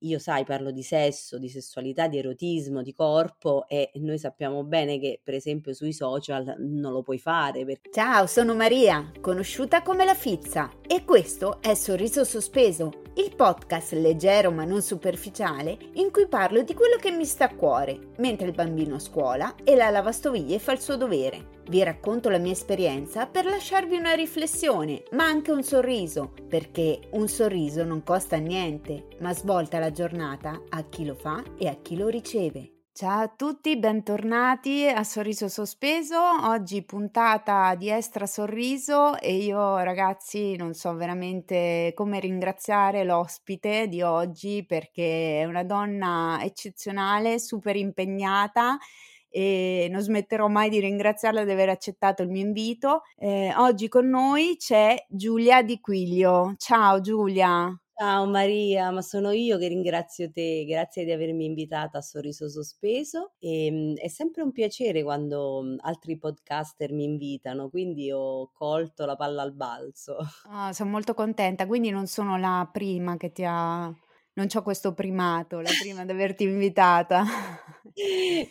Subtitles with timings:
[0.00, 4.98] io sai parlo di sesso, di sessualità, di erotismo, di corpo e noi sappiamo bene
[4.98, 7.64] che per esempio sui social non lo puoi fare.
[7.64, 7.90] Perché...
[7.92, 14.50] Ciao, sono Maria, conosciuta come la Fizza e questo è Sorriso Sospeso, il podcast leggero
[14.50, 18.54] ma non superficiale in cui parlo di quello che mi sta a cuore, mentre il
[18.54, 21.55] bambino a scuola e la lavastoviglie fa il suo dovere.
[21.68, 27.26] Vi racconto la mia esperienza per lasciarvi una riflessione, ma anche un sorriso, perché un
[27.26, 31.96] sorriso non costa niente, ma svolta la giornata a chi lo fa e a chi
[31.96, 32.70] lo riceve.
[32.92, 36.16] Ciao a tutti, bentornati a Sorriso Sospeso.
[36.44, 44.02] Oggi puntata di Estra Sorriso e io ragazzi non so veramente come ringraziare l'ospite di
[44.02, 48.78] oggi perché è una donna eccezionale, super impegnata
[49.28, 53.02] e non smetterò mai di ringraziarla di aver accettato il mio invito.
[53.16, 56.54] Eh, oggi con noi c'è Giulia Di Quiglio.
[56.56, 57.76] Ciao Giulia.
[57.98, 63.32] Ciao Maria, ma sono io che ringrazio te, grazie di avermi invitata a Sorriso Sospeso
[63.38, 69.06] e, ehm, è sempre un piacere quando mm, altri podcaster mi invitano, quindi ho colto
[69.06, 70.18] la palla al balzo.
[70.48, 73.90] Oh, sono molto contenta, quindi non sono la prima che ti ha
[74.34, 77.24] non c'ho questo primato, la prima ad averti invitata.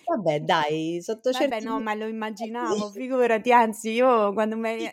[0.08, 4.32] Vabbè dai, sotto Vabbè certi no, ma lo immaginavo, figurati, anzi io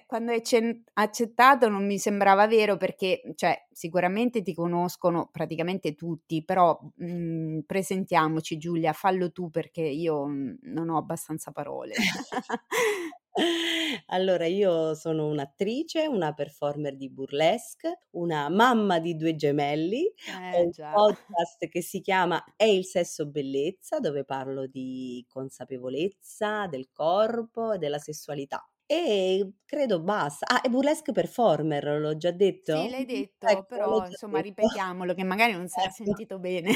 [0.06, 6.42] quando hai cen accettato non mi sembrava vero perché, cioè, sicuramente ti conoscono praticamente tutti,
[6.44, 11.94] però, mhmm, presentiamoci Giulia, fallo tu perché io, mhmm, non ho abbastanza parole.
[14.06, 20.12] Allora, io sono un'attrice, una performer di burlesque, una mamma di due gemelli,
[20.50, 21.02] ho Eh un già.
[21.06, 27.78] podcast che si chiama È il sesso bellezza, dove parlo di consapevolezza del corpo e
[27.78, 28.66] della sessualità.
[28.86, 30.46] E credo basta.
[30.46, 32.74] Ah, e burlesque performer, l'ho già detto?
[32.74, 34.40] Sì, l'hai detto, Ecco, l'ho però già insomma detto.
[34.40, 35.90] ripetiamolo che magari non s'era Ecco.
[35.90, 36.70] sentito bene.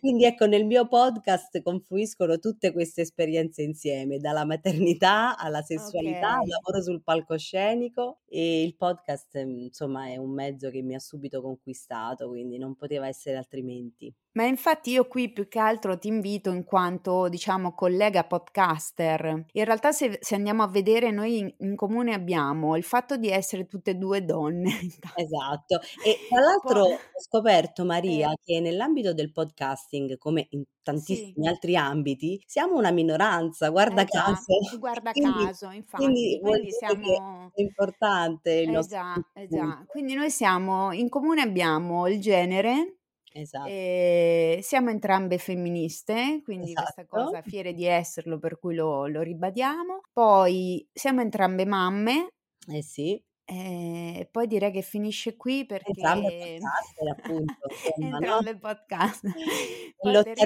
[0.00, 6.46] Quindi ecco, nel mio podcast confluiscono tutte queste esperienze insieme, dalla maternità alla sessualità, al
[6.46, 6.48] Okay.
[6.48, 12.28] lavoro sul palcoscenico e il podcast, insomma è un mezzo che mi ha subito conquistato,
[12.28, 14.12] quindi non poteva essere altrimenti.
[14.38, 19.46] Ma infatti io qui più che altro ti invito in quanto, diciamo, collega podcaster.
[19.52, 23.28] In realtà se se andiamo a vedere noi in in comune abbiamo il fatto di
[23.30, 24.70] essere tutte e 2 donne.
[25.14, 25.80] Esatto.
[26.04, 28.36] E tra Poi l'altro ho scoperto, Maria, eh.
[28.44, 30.62] che nell'ambito del podcasting, come in
[30.92, 31.36] Sì.
[31.36, 34.54] tantissimi altri ambiti, siamo una minoranza, guarda già, caso.
[34.78, 36.38] guarda Quindi caso, quindi infatti.
[36.40, 39.86] Quindi che siamo è importante il Eh nostro contributo.
[39.86, 42.97] Quindi noi siamo in comune abbiamo il genere,
[43.40, 43.68] Esatto.
[43.68, 47.06] ehm, siamo entrambe femministe, quindi questa Esatto.
[47.06, 50.00] cosa fiere di esserlo, per cui lo lo ribadiamo.
[50.12, 52.28] Poi siamo entrambe mamme.
[52.66, 53.22] Eh sì.
[53.50, 58.40] Ehm, e poi direi che finisce qui Entrambe perché podcaster appunto, insomma, no?
[58.40, 59.24] entrambe podcast.
[59.24, 60.38] E Poi per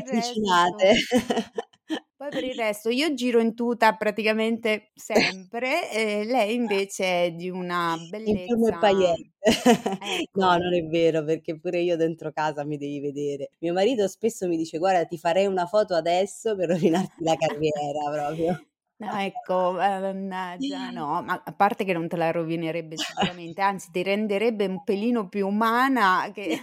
[2.16, 7.50] poi per il resto io giro in tuta praticamente sempre e lei invece è di
[7.50, 9.30] una In bellezza paillette.
[10.34, 10.56] No, ecco.
[10.56, 13.50] non è vero, perché pure io dentro casa mi devi vedere.
[13.58, 18.10] Mio marito spesso mi dice: "Guarda, ti farei una foto adesso per rovinarti la carriera
[18.10, 18.64] proprio."
[18.98, 23.91] No, ecco, eh, mannaggia, no, ma a parte che non te la rovinerebbe sicuramente, anzi
[23.91, 26.56] ti renderebbe un pelino più umana che.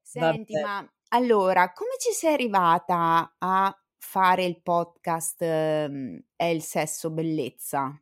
[0.00, 3.78] Senti, ma allora, come ci sei arrivata a
[4.10, 8.00] fare il podcast, mhmm, È il sesso bellezza?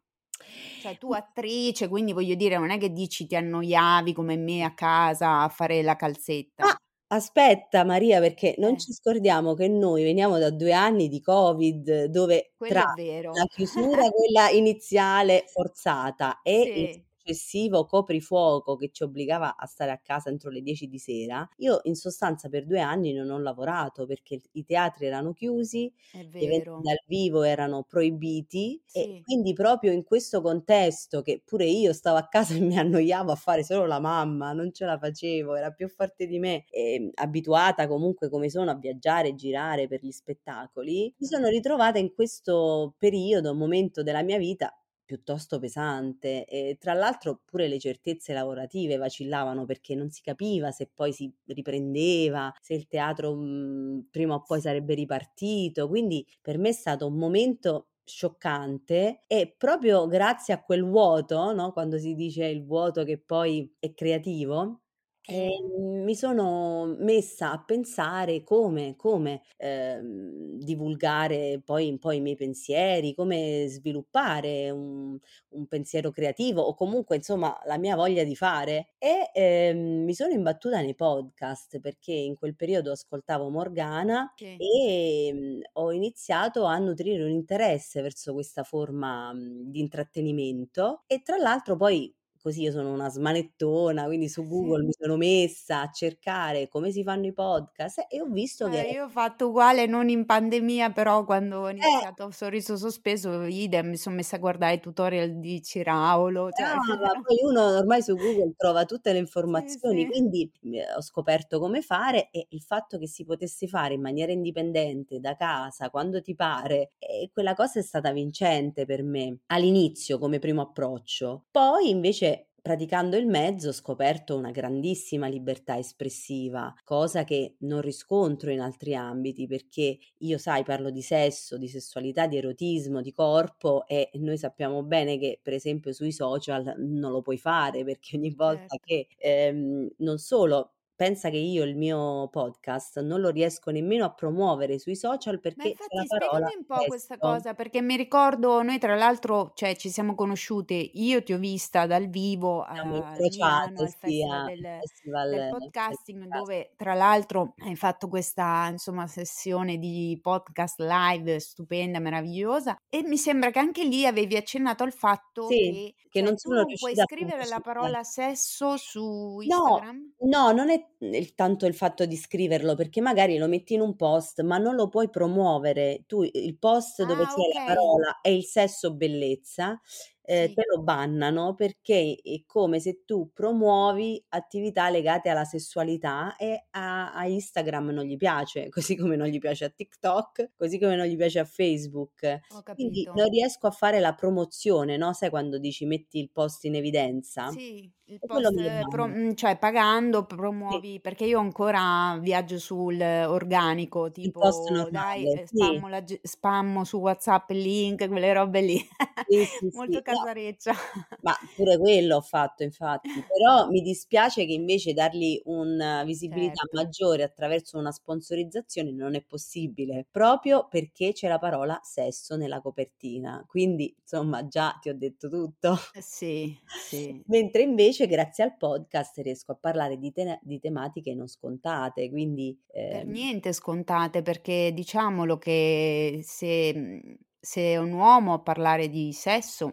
[0.81, 4.75] Cioè tu attrice, quindi voglio dire non è che dici ti annoiavi come me a
[4.75, 6.71] casa a fare la calzetta.
[6.71, 6.75] Ah,
[7.09, 8.78] aspetta Maria, perché non Eh.
[8.78, 12.83] ci scordiamo che noi veniamo da 2 anni di Covid, dove Quello tra
[13.31, 17.06] la chiusura quella iniziale forzata e il Sì.
[17.26, 21.81] Successivo coprifuoco che ci obbligava a stare a casa entro le 10 di sera, io
[21.84, 25.92] in sostanza per 2 anni non ho lavorato perché i teatri erano chiusi,
[26.37, 29.26] gli eventi dal vivo erano proibiti e Sì.
[29.26, 33.34] quindi proprio in questo contesto che pure io stavo a casa e mi annoiavo a
[33.37, 37.87] fare solo la mamma, non ce la facevo, era più forte di me, ehm, abituata
[37.88, 42.94] comunque come sono a viaggiare e girare per gli spettacoli, mi sono ritrovata in questo
[42.99, 44.73] periodo, momento della mia vita
[45.06, 50.91] piuttosto pesante e tra l'altro pure le certezze lavorative vacillavano perché non si capiva se
[50.93, 55.88] poi si riprendeva, se il teatro, mhmm, prima o poi sarebbe ripartito.
[55.88, 61.73] Quindi per me è stato un momento scioccante e proprio grazie a quel vuoto, no,
[61.73, 64.82] quando si dice il vuoto che poi è creativo,
[65.28, 65.87] E Mh.
[66.05, 73.12] mi sono messa a pensare come come, ehm, divulgare poi un po' i miei pensieri,
[73.12, 75.19] come sviluppare un
[75.49, 80.32] un pensiero creativo o comunque insomma la mia voglia di fare e, ehm, mi sono
[80.32, 84.58] imbattuta nei podcast perché in quel periodo ascoltavo Morgana Sì.
[84.58, 91.23] e, mhmm, ho iniziato a nutrire un interesse verso questa forma, mhmm, di intrattenimento e
[91.23, 92.14] tra l'altro poi
[92.46, 94.46] così io sono una smanettona, quindi su Sì.
[94.46, 98.78] Google mi sono messa a cercare come si fanno i podcast e ho visto che
[98.78, 102.06] Eh, io ho fatto uguale, non in pandemia, però quando ho Eh.
[102.10, 107.14] iniziato Sorriso Sospeso idem, mi son messa a guardare i tutorial di Ciraulo, cioè Brava,
[107.20, 109.19] poi uno ormai su Google trova tutte le
[109.52, 110.06] Sì, informazioni, sì.
[110.06, 114.32] quindi, ehm, ho scoperto come fare e il fatto che si potesse fare in maniera
[114.32, 116.92] indipendente, da casa, quando ti pare,
[117.32, 121.44] quella cosa è stata vincente per me, all'inizio come primo approccio.
[121.50, 122.36] Poi invece
[122.66, 128.94] praticando il mezzo ho scoperto una grandissima libertà espressiva, cosa che non riscontro in altri
[128.96, 134.36] ambiti, perché io sai parlo di sesso, di sessualità, di erotismo, di corpo e noi
[134.36, 138.82] sappiamo bene che per esempio sui social non lo puoi fare, perché ogni volta Certo.
[138.82, 144.12] che, ehm, non solo pensa che io il mio podcast non lo riesco nemmeno a
[144.14, 147.19] promuovere sui social Ma perché la infatti spiegami un po' questa sesso.
[147.19, 151.87] cosa, perché mi ricordo noi tra l'altro, cioè ci siamo conosciute, io ti ho vista
[151.87, 156.31] dal vivo Siamo a Milano al festival del festival del podcasting, podcast.
[156.31, 163.16] dove tra l'altro hai fatto questa, insomma, sessione di podcast live stupenda, meravigliosa e mi
[163.16, 166.76] sembra che anche lì avevi accennato al fatto Sì, che che non cioè sono tu
[166.76, 170.12] puoi riuscita a scrivere la parola sesso su No, Instagram?
[170.22, 173.97] no, non è il tanto il fatto di scriverlo, perché magari lo metti in un
[173.97, 176.05] post, ma non lo puoi promuovere.
[176.06, 177.67] Tu il post dove Ah, c'è la okay.
[177.75, 179.81] parola e il sesso bellezza,
[180.26, 180.55] ehm, Sì.
[180.55, 187.14] te lo bannano perché è come se tu promuovi attività legate alla sessualità e a
[187.14, 191.06] a Instagram non gli piace, così come non gli piace a TikTok, così come non
[191.06, 192.40] gli piace a Facebook.
[192.75, 196.75] Quindi non riesco a fare la promozione, no, sai quando dici metti il post in
[196.76, 197.58] evidenza?
[197.58, 197.93] Sì,
[198.25, 198.58] post
[198.88, 200.25] pro mhmm, cioè pagando
[200.69, 200.81] Sì.
[200.81, 205.84] promuovi perché io ancora viaggio sul organico, tipo dai, normale, ehm, sì.
[205.84, 208.81] spammo la spammo su WhatsApp il link, quelle robe lì.
[209.28, 210.02] Sì, sì, Molto sì.
[210.18, 210.72] Casareccia.
[211.22, 216.72] ma pure quello ho fatto infatti, però mi dispiace che invece dargli una visibilità Certo.
[216.72, 223.44] maggiore attraverso una sponsorizzazione non è possibile, proprio perché c'è la parola sesso nella copertina.
[223.46, 225.76] Quindi, insomma, già ti ho detto tutto.
[225.94, 227.24] Eh sì, sì.
[227.28, 232.56] Mentre invece grazie al podcast riesco a parlare di tene di tematiche non scontate, quindi,
[232.90, 238.88] Per ehm niente scontate, perché diciamolo che se mhmm, se è un uomo a parlare
[238.88, 239.72] di sesso,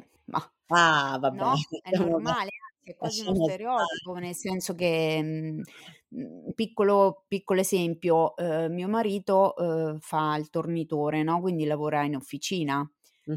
[0.69, 5.62] Ah, vabbè, no, è normale, anzi è quasi uno stereotipo, nel senso che, mhmm,
[6.10, 12.15] mhmm, piccolo piccolo esempio, uhm, mio marito, uhm, fa il tornitore, no, quindi lavora in
[12.15, 12.89] officina.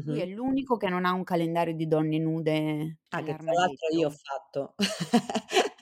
[0.03, 3.87] Lui è l'unico che non ha un calendario di donne nude Ah, che tra l'altro
[3.95, 4.75] io ho fatto.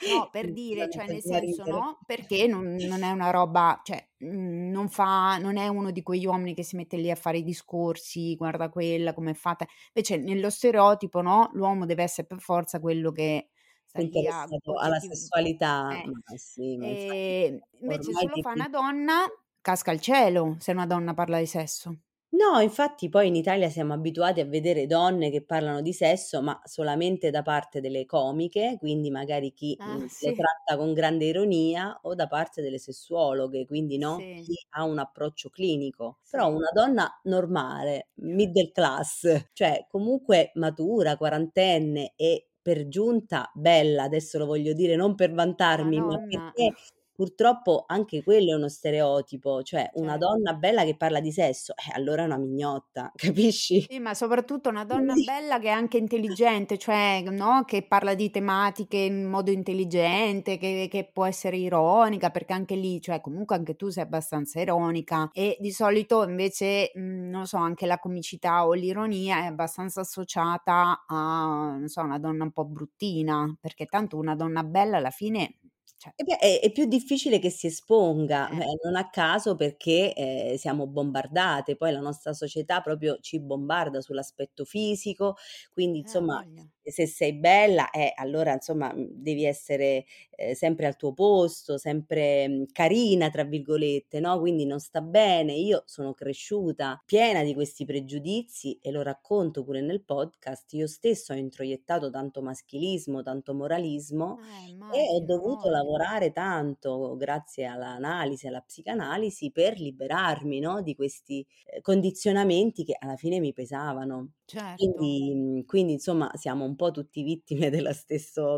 [0.00, 4.70] No, per dire, cioè nel senso, no, perché non non è una roba cioè, mhmm,
[4.70, 7.42] non fa non è uno di quegli uomini che si mette lì a fare i
[7.42, 12.78] discorsi: "Guarda quella come è fatta" invece nello stereotipo, no, l'uomo deve essere per forza
[12.78, 13.48] quello che
[13.84, 16.04] sta Interessato alla sessualità, eh.
[16.04, 19.26] ma sì, ma infatti Ehm, invece se lo fa una donna,
[19.60, 21.98] casca al cielo se una donna parla di sesso.
[22.32, 26.60] No, infatti poi in Italia siamo abituati a vedere donne che parlano di sesso, ma
[26.64, 30.34] solamente da parte delle comiche, quindi magari chi, Ah, mhmm, lo sì.
[30.34, 34.42] tratta con grande ironia o da parte delle sessuologhe, quindi, no, Sì.
[34.42, 36.18] chi ha un approccio clinico.
[36.28, 36.54] Però Sì.
[36.54, 44.44] una donna normale, middle class, cioè comunque matura, quarantenne e per giunta bella, adesso lo
[44.44, 46.52] voglio dire non per vantarmi, ma Madonna.
[46.52, 46.74] perché
[47.18, 50.18] purtroppo anche quello è uno stereotipo, cioè una Certo.
[50.18, 53.90] donna bella che parla di sesso, eh, allora è una mignotta, capisci?
[53.90, 58.28] Sì, ma soprattutto una donna bella che è anche intelligente, cioè, no, che parla di
[58.28, 63.76] tematiche in modo intelligente, che che può essere ironica, perché anche lì, cioè comunque anche
[63.76, 68.74] tu sei abbastanza ironica e di solito invece, mhmm, non so, anche la comicità o
[68.74, 74.34] l'ironia è abbastanza associata a, non so, una donna un po' bruttina, perché tanto una
[74.34, 75.54] donna bella alla fine,
[75.98, 78.58] cioè Eh beh, è è più difficile che si esponga, Eh.
[78.58, 84.00] eh, non a caso perché, ehm, siamo bombardate, poi la nostra società proprio ci bombarda
[84.00, 85.36] sull'aspetto fisico,
[85.72, 86.68] quindi Eh, insomma voglia.
[86.90, 92.48] Se sei bella, eh, allora insomma mhmm, devi essere eh, sempre al tuo posto, sempre
[92.48, 94.38] mhmm, carina, tra virgolette, no?
[94.40, 95.52] Quindi non sta bene.
[95.54, 100.72] Io sono cresciuta piena di questi pregiudizi e lo racconto pure nel podcast.
[100.74, 107.66] Io stesso ho introiettato tanto maschilismo, tanto moralismo Eh, e ho dovuto lavorare tanto grazie
[107.66, 110.80] all'analisi, alla psicanalisi per liberarmi, no?
[110.82, 114.32] Di questi eh, condizionamenti che alla fine mi pesavano.
[114.46, 114.74] Certo.
[114.74, 118.56] Quindi, mhmm, quindi insomma siamo un po' tutti vittime dello stesso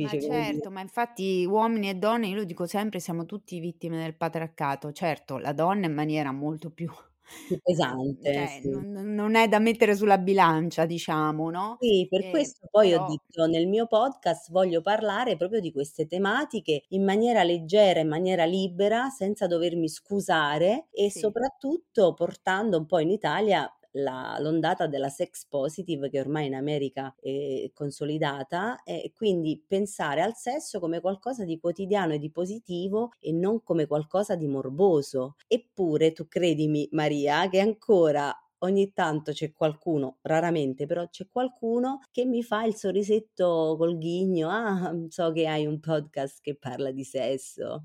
[0.00, 0.44] Ma carnefice, dire.
[0.44, 4.92] certo, ma infatti uomini e donne, io lo dico sempre, siamo tutti vittime del patriarcato.
[4.92, 6.88] Certo, la donna in maniera molto più
[7.62, 8.86] pesante, cioè sì.
[8.92, 12.98] non non è da mettere sulla bilancia, diciamo, no, Sì, per ehm, questo poi ho
[12.98, 18.08] però detto nel mio podcast voglio parlare proprio di queste tematiche in maniera leggera, in
[18.08, 24.86] maniera libera, senza dovermi scusare e sì, soprattutto portando un po' in Italia la l'ondata
[24.86, 31.00] della sex positive che ormai in America è consolidata e quindi pensare al sesso come
[31.00, 35.36] qualcosa di quotidiano e di positivo e non come qualcosa di morboso.
[35.46, 42.24] Eppure tu credimi Maria che ancora ogni tanto c'è qualcuno, raramente però c'è qualcuno che
[42.24, 47.04] mi fa il sorrisetto col ghigno: "Ah, so che hai un podcast che parla di
[47.04, 47.84] sesso".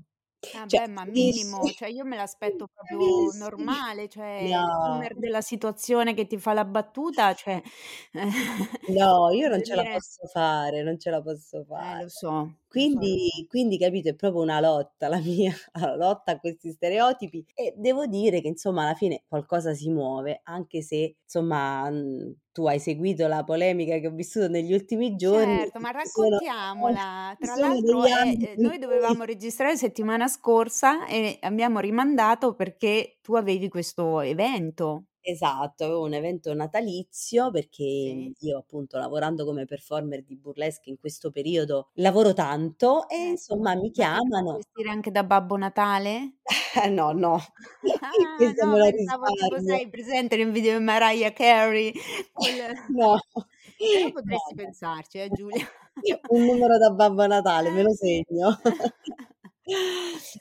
[0.52, 4.74] Ah Cioè beh, ma minimo, cioè io me l'aspetto proprio normale, cioè il No.
[4.74, 7.60] boomer della situazione che ti fa la battuta, cioè
[8.86, 12.08] No, io non voglio ce la dire posso fare, non ce la posso eh lo
[12.08, 12.20] fare.
[12.20, 12.32] so,
[12.72, 13.44] lo so, lo Quindi so.
[13.48, 18.06] quindi capito, è proprio una lotta la mia, la lotta a questi stereotipi e devo
[18.06, 23.26] dire che insomma alla fine qualcosa si muove, anche se insomma, mhmm, tu hai seguito
[23.26, 27.34] la polemica che ho vissuto negli ultimi giorni, Certo, ma sono raccontiamola.
[27.36, 33.68] Tra sono l'altro, eh, noi dovevamo registrare settimana scorsa e abbiamo rimandato perché tu avevi
[33.68, 35.06] questo evento.
[35.26, 37.82] Esatto, avevo un evento natalizio perché,
[38.14, 43.28] mhmm, Sì, io appunto lavorando come performer di burlesque in questo periodo lavoro tanto e
[43.30, 43.30] ecco.
[43.30, 46.38] insomma mi Ma ti chiamano vestire anche da Babbo Natale?
[46.90, 47.40] no, no,
[48.00, 49.60] Ah, questo no, me lo pensavo tipo risparmio.
[49.60, 51.92] sai presente nel video di Mariah Carey,
[52.32, 53.18] quel No,
[53.90, 54.54] però no, potresti no.
[54.54, 55.64] pensarci, eh, Giulia.
[56.28, 58.04] Un numero da Babbo Natale, me Eh, lo sì.
[58.04, 58.56] segno.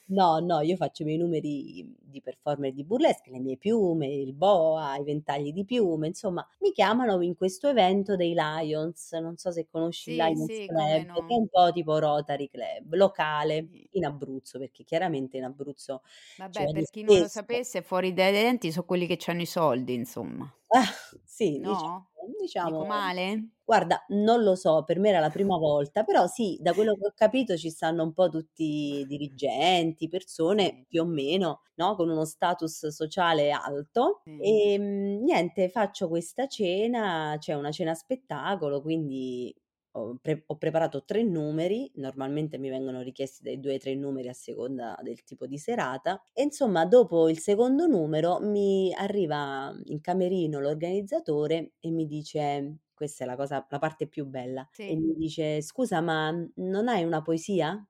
[0.07, 4.33] No, no, io faccio i miei numeri di performer di burlesque, le mie piume, il
[4.33, 9.49] boa, i ventagli di piume, insomma, mi chiamano in questo evento dei Lions, non so
[9.51, 11.37] se conosci il Sì, Lions sì, come Club, che è no.
[11.37, 13.89] un po' tipo Rotary Club, locale Sì.
[13.91, 16.01] in Abruzzo, perché chiaramente in Abruzzo
[16.39, 17.27] Vabbè, vado per chi non lo spesso.
[17.27, 20.51] sapesse, fuori dai denti so' quelli che c'hanno i soldi, insomma.
[20.71, 20.85] Ah,
[21.23, 22.09] sì, diciamo No?
[22.39, 23.52] diciamo Dico male?
[23.63, 27.07] Guarda, non lo so, per me era la prima volta, però sì, da quello che
[27.07, 32.25] ho capito ci stanno un po' tutti dirigenti, persone più o meno, no, con uno
[32.25, 34.21] status sociale alto.
[34.25, 34.33] sì.
[34.37, 39.53] Ehm, niente, faccio questa cena, c'è una cena spettacolo, quindi
[39.95, 44.27] ho pre ho preparato 3 numeri, normalmente mi vengono richiesti dai 2 ai 3 numeri
[44.27, 50.01] a seconda del tipo di serata, e insomma dopo il secondo numero mi arriva in
[50.01, 54.97] camerino l'organizzatore e mi dice questa è la cosa la parte più bella, e Sì.
[54.97, 57.85] mi dice: "Scusa, ma non hai una poesia?"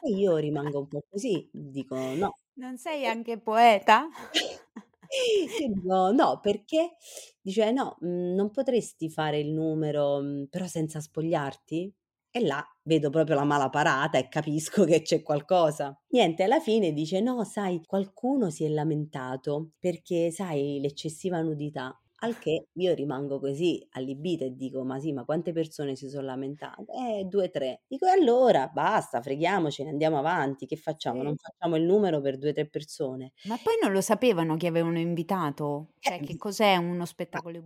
[0.00, 4.08] E io rimango un po' così, dico: "No." Non sei anche poeta?
[5.56, 6.96] Dico: "No, perché?"
[7.40, 11.92] Dice: "No, mhmm, non potresti fare il numero, mhmm, però senza spogliarti?"
[12.34, 15.98] E là vedo proprio la mala parata e capisco che c'è qualcosa.
[16.10, 22.38] Niente, alla fine dice: "No, sai, qualcuno si è lamentato perché, sai, l'eccessiva nudità." Al
[22.38, 26.92] che io rimango così allibita e dico: "Ma sì, ma quante persone si son lamentate?"
[26.92, 30.66] "Eh, 2, 3." Dico: "E allora basta, freghiamocene, andiamo avanti.
[30.66, 31.22] Che facciamo?
[31.22, 34.98] Non facciamo il numero per 2, 3 persone?" Ma poi non lo sapevano che avevano
[35.00, 35.94] invitato?
[36.04, 37.56] Eh, Cioè, che di cos'è uno spettacolo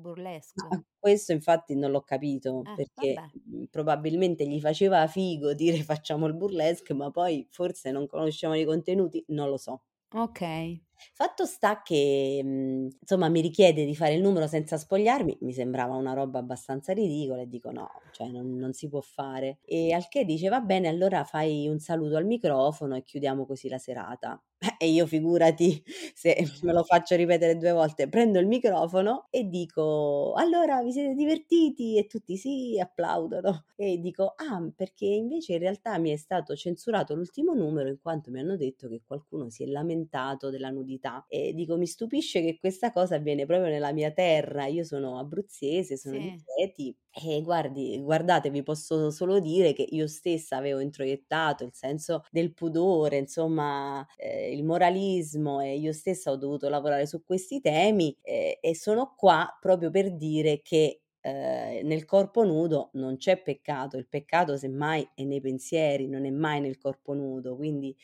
[0.71, 3.31] ma questo infatti non l'ho capito, Eh, perché, vabbè.
[3.33, 8.65] mhmm, probabilmente gli faceva figo dire: "Facciamo il burlesque", ma poi forse non conoscevano i
[8.65, 9.83] contenuti, non lo so.
[10.15, 10.86] Okay.
[11.15, 15.95] Fatto sta che, mhmm, insomma mi richiede di fare il numero senza spogliarmi, mi sembrava
[15.95, 19.59] una roba abbastanza ridicola e dico: "No, cioè non non si può fare".
[19.65, 23.69] E al che dice: "Va bene, allora fai un saluto al microfono e chiudiamo così
[23.69, 24.41] la serata".
[24.63, 25.83] Eh, e io figurati
[26.15, 31.15] se me lo faccio ripetere 2 volte, prendo il microfono e dico: "Allora vi siete
[31.15, 33.67] divertiti?" E tutti: "Sì", applaudono.
[33.77, 38.31] E dico: "Ah, perché invece in realtà mi è stato censurato l'ultimo numero in quanto
[38.31, 41.27] mi hanno detto che qualcuno si è lamentato della nudità".
[41.29, 44.65] E dico: "Mi stupisce che questa cosa avviene proprio nella mia terra".
[44.67, 46.47] Io sono abruzzese, sono di Sì.
[46.57, 52.23] Chieti e guardi guardate, vi posso solo dire che io stessa avevo introiettato il senso
[52.31, 54.07] del pudore, insomma,
[54.47, 59.15] ehm, il moralismo e io stessa ho dovuto lavorare su questi temi, ehm, e sono
[59.17, 65.09] qua proprio per dire che ehm, nel corpo nudo non c'è peccato, il peccato semmai
[65.15, 67.97] è nei pensieri, non è mai nel corpo nudo, quindi,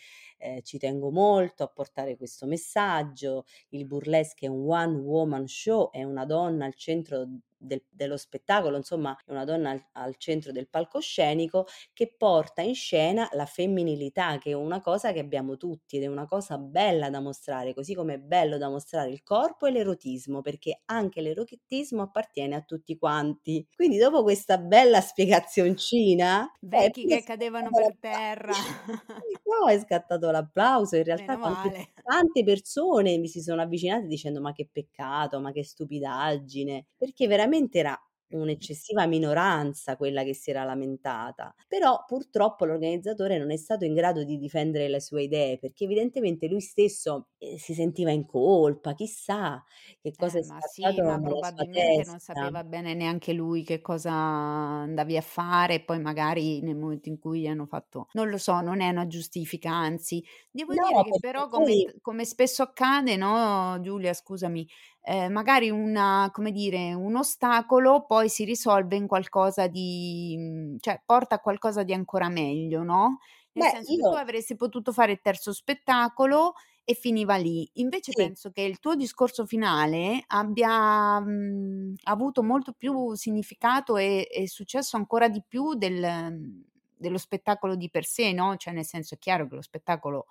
[0.42, 3.44] ehm, ci tengo molto a portare questo messaggio.
[3.70, 7.26] Il burlesque è un one woman show, è una donna al centro
[7.64, 12.75] del dello spettacolo, insomma è una donna al al centro del palcoscenico che porta in
[12.75, 17.11] scena la femminilità, che è una cosa che abbiamo tutti ed è una cosa bella
[17.11, 22.02] da mostrare, così come è bello da mostrare il corpo e l'erotismo, perché anche l'erotismo
[22.02, 23.66] appartiene a tutti quanti.
[23.75, 28.52] Quindi dopo questa bella spiegazioncina, eh, Vecchi è che cadevano per terra.
[29.44, 30.97] no, è scattato l'applauso.
[30.97, 31.71] In realtà tante
[32.03, 37.79] tante persone mi si sono avvicinate dicendo: "Ma che peccato, ma che stupidaggine", perché veramente
[37.79, 37.97] era
[38.37, 41.55] un'eccessiva minoranza quella che si era lamentata.
[41.69, 46.47] Però purtroppo l'organizzatore non è stato in grado di difendere le sue idee, perché evidentemente
[46.49, 49.62] lui stesso, ehm, si sentiva in colpa, chissà
[50.01, 54.12] che cosa Eh, è ma sì, ma probabilmente non sapeva bene neanche lui che cosa
[54.12, 58.61] andavi a fare poi magari nel momento in cui gli hanno fatto non lo so,
[58.61, 60.23] non è una giustifica, anzi.
[60.51, 64.67] Devo dire No, che perché però come come spesso accade, no, Giulia scusami,
[65.02, 71.02] ehm, magari una come dire, un ostacolo poi si risolve in qualcosa di mhmm, cioè
[71.04, 73.18] porta a qualcosa di ancora meglio, no,
[73.52, 76.54] nel beh, senso che tu io avresti potuto fare il terzo spettacolo
[76.85, 77.68] e finiva lì.
[77.75, 78.14] Invece sì.
[78.14, 84.97] penso che il tuo discorso finale abbia, mhmm, avuto molto più significato e e successo
[84.97, 86.62] ancora di più del mhmm,
[87.02, 90.26] dello spettacolo di per sé, no, cioè nel senso è chiaro che lo spettacolo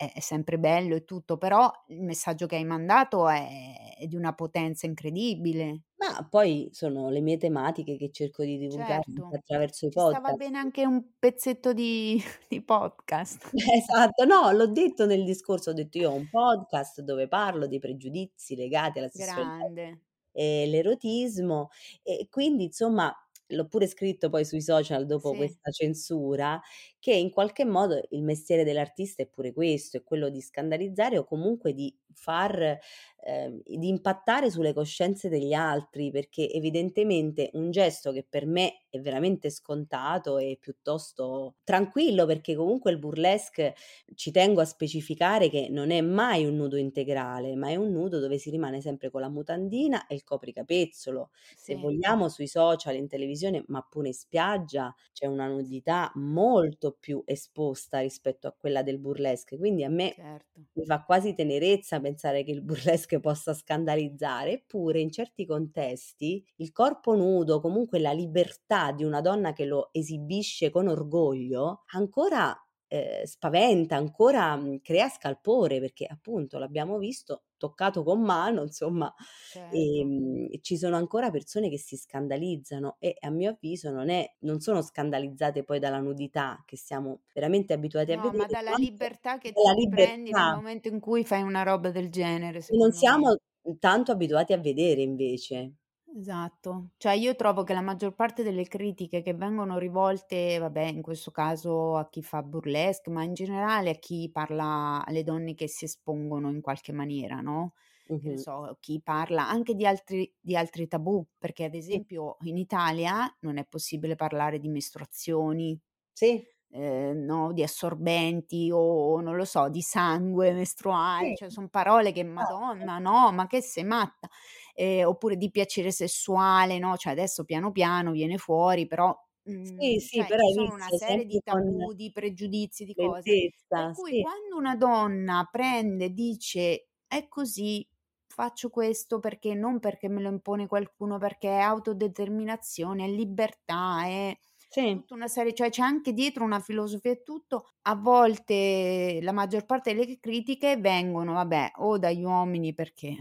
[0.00, 4.16] è è sempre bello e tutto, però il messaggio che hai mandato è è di
[4.16, 5.82] una potenza incredibile.
[5.98, 9.36] Ma poi sono le mie tematiche che cerco di divulgare Certo.
[9.36, 10.34] attraverso i Ci stava podcast.
[10.34, 13.50] bene anche un pezzetto di di podcast.
[13.76, 17.78] Esatto, no, l'ho detto nel discorso, ho detto: "Io ho un podcast dove parlo dei
[17.80, 20.00] pregiudizi legati alla sessualità Grande.
[20.32, 21.70] e l'erotismo",
[22.02, 23.12] e quindi insomma
[23.52, 26.60] l'ho pure scritto poi sui social dopo Sì, questa censura,
[27.00, 31.24] che in qualche modo il mestiere dell'artista è pure questo, è quello di scandalizzare o
[31.24, 32.78] comunque di far
[33.24, 38.98] ehm, di impattare sulle coscienze degli altri, perché evidentemente un gesto che per me è
[39.00, 43.74] veramente scontato e piuttosto tranquillo, perché comunque il burlesque
[44.14, 48.18] ci tengo a specificare che non è mai un nudo integrale, ma è un nudo
[48.20, 51.30] dove si rimane sempre con la mutandina e il copricapezzolo.
[51.56, 56.89] Se sì, vogliamo sui social, in televisione, ma pure in spiaggia, c'è una nudità molto
[56.92, 59.56] più esposta rispetto a quella del burlesque.
[59.58, 60.68] Quindi a me certo.
[60.72, 66.72] mi fa quasi tenerezza pensare che il burlesque possa scandalizzare, eppure in certi contesti il
[66.72, 73.24] corpo nudo, comunque la libertà di una donna che lo esibisce con orgoglio, ancora, ehm,
[73.24, 80.08] spaventa, ancora, mhmm, crea scalpore, perché appunto l'abbiamo visto, toccato con mano, insomma, Certo.
[80.08, 84.60] ehm, ci sono ancora persone che si scandalizzano e a mio avviso non è non
[84.60, 88.74] sono scandalizzate poi dalla nudità che siamo veramente abituati a No, ma vedere, dalla quanto
[88.74, 90.50] libertà che dalla ti prendi nel libertà.
[90.50, 92.92] momento in cui fai una roba del genere, non me.
[92.92, 95.74] siamo, mhmm, tanto abituati a vedere invece.
[96.12, 96.90] Esatto.
[96.96, 101.30] Cioè io trovo che la maggior parte delle critiche che vengono rivolte, vabbè, in questo
[101.30, 105.84] caso a chi fa burlesque, ma in generale a chi parla alle donne che si
[105.84, 107.74] espongono in qualche maniera, no,
[108.20, 108.38] che ne Mh-mh.
[108.38, 113.32] so, chi parla anche di altri di altri tabù, perché ad Sì, esempio in Italia
[113.40, 115.80] non è possibile parlare di mestruazioni,
[116.14, 121.68] sì, ehm, no, di assorbenti o non lo so, di sangue mestruale, sì, cioè son
[121.68, 122.64] parole che esatto.
[122.80, 124.28] Madonna, no, ma che sei matta?
[124.74, 129.14] Ehm, oppure di piacere sessuale, no, cioè adesso piano piano viene fuori, però,
[129.62, 133.38] Sì, mhmm, sì, cioè però ci sono una serie di tabù, di pregiudizi, di cose,
[133.70, 137.86] per cui sì, quando una donna prende e dice: "È così,
[138.26, 144.36] faccio questo perché non perché me lo impone qualcuno, perché è autodeterminazione, è libertà, è"
[144.70, 145.02] sì.
[145.04, 147.70] Tutta una serie cioè c'è anche dietro una filosofia e tutto.
[147.82, 153.16] A volte la maggior parte delle critiche vengono, vabbè, o dagli uomini perché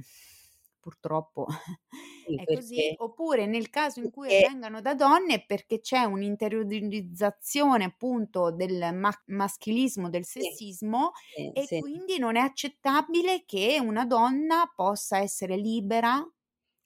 [0.89, 1.45] purtroppo
[2.25, 6.03] Sì, è così, perché oppure nel caso in cui perché vengano da donne perché c'è
[6.03, 13.79] un'interiorizzazione appunto del ma maschilismo, del sessismo sì, e sì, quindi non è accettabile che
[13.81, 16.23] una donna possa essere libera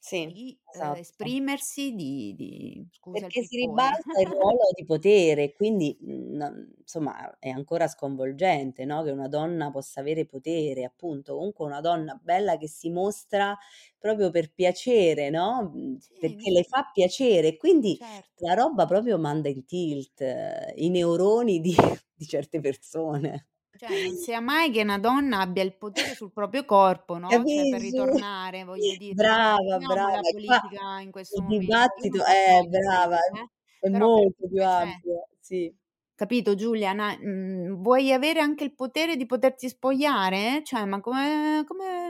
[0.05, 0.95] sì, di, ehm, esatto.
[0.95, 6.73] esprimersi, di di scusa il Perché si ribalta il ruolo di potere, quindi, mhmm, non
[6.79, 12.19] insomma è ancora sconvolgente, no, che una donna possa avere potere, appunto, comunque una donna
[12.21, 13.55] bella che si mostra
[13.99, 18.33] proprio per piacere, no, mhmm, Sì, perché no, le fa piacere quindi certo.
[18.37, 21.75] la roba proprio manda in tilt eh, i neuroni di
[22.15, 23.49] di certe persone.
[23.75, 27.69] Cioè, non sia mai che una donna abbia il potere sul proprio corpo, no, cioè
[27.69, 30.11] per ritornare, voglio dire, Brava, definiamo brava.
[30.11, 33.49] la E qua politica in questo il momento, io dibattito eh, so brava, politica, eh,
[33.79, 35.75] è però per molto più cioè ampio, sì.
[36.15, 40.61] Capito Giulia, na mhmm, vuoi avere anche il potere di poterti spogliare?
[40.63, 42.02] Cioè, ma come come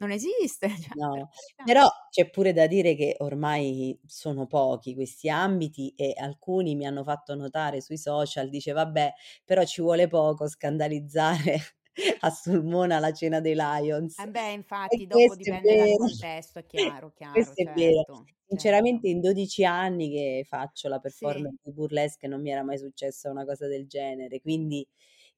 [0.00, 1.28] non esiste, cioè, No,
[1.62, 7.04] però c'è pure da dire che ormai sono pochi questi ambiti e alcuni mi hanno
[7.04, 9.12] fatto notare sui social, dice: "Vabbè,
[9.44, 11.58] però ci vuole poco scandalizzare
[12.20, 14.20] a Sulmona la cena dei Lions".
[14.20, 14.52] Eh beh,
[14.86, 18.04] E infatti dopo dipende dal contesto, è chiaro, chiaro, questo è vero.
[18.04, 18.90] certo, certo.
[18.90, 21.50] Sinceramente in 12 anni che faccio la Sì.
[21.50, 24.86] performance di burlesque non mi era mai successa una cosa del genere, quindi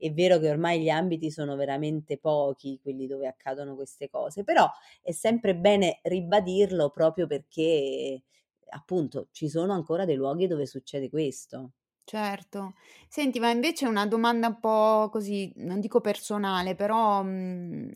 [0.01, 4.69] è vero che ormai gli ambiti sono veramente pochi, quelli dove accadono queste cose, però
[5.03, 8.23] è sempre bene ribadirlo proprio perché,
[8.71, 11.73] appunto, ci sono ancora dei luoghi dove succede questo.
[12.05, 12.75] Certo.
[13.09, 17.93] Senti, ma invece una domanda un po' così, non dico personale, però, mhmm,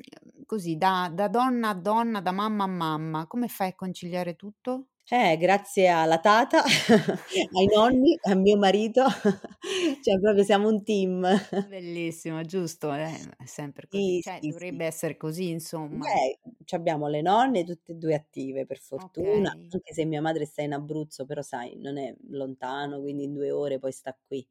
[0.46, 4.90] così da da donna a donna, da mamma a mamma, come fai a conciliare tutto?
[5.10, 6.62] Eh, grazie alla tata,
[7.52, 9.04] ai nonni, a mio marito,
[10.00, 11.26] cioè proprio siamo un team.
[11.66, 14.74] Bellissimo, giusto, eh, è sempre così, Sì, cioè sì, sì.
[14.74, 16.14] dovrebbe essere così insomma.
[16.16, 19.72] Beh, c'abbiamo le nonne tutte e 2 attive per fortuna, Okay.
[19.72, 23.50] anche se mia madre sta in Abruzzo, però sai non è lontano, quindi in 2
[23.50, 24.46] ore poi sta qui.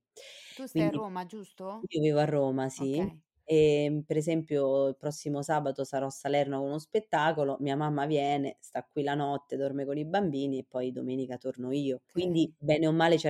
[0.58, 1.88] Tu stai a Quindi Roma, giusto?
[1.90, 3.12] io vivo a Roma, sì.
[3.48, 3.74] Okay.
[3.86, 8.56] Ehm, per esempio il prossimo sabato sarò a Salerno con uno spettacolo, mia mamma viene,
[8.62, 12.02] sta qui la notte, dorme con i bambini e poi domenica torno io.
[12.12, 13.28] Quindi bene o male ci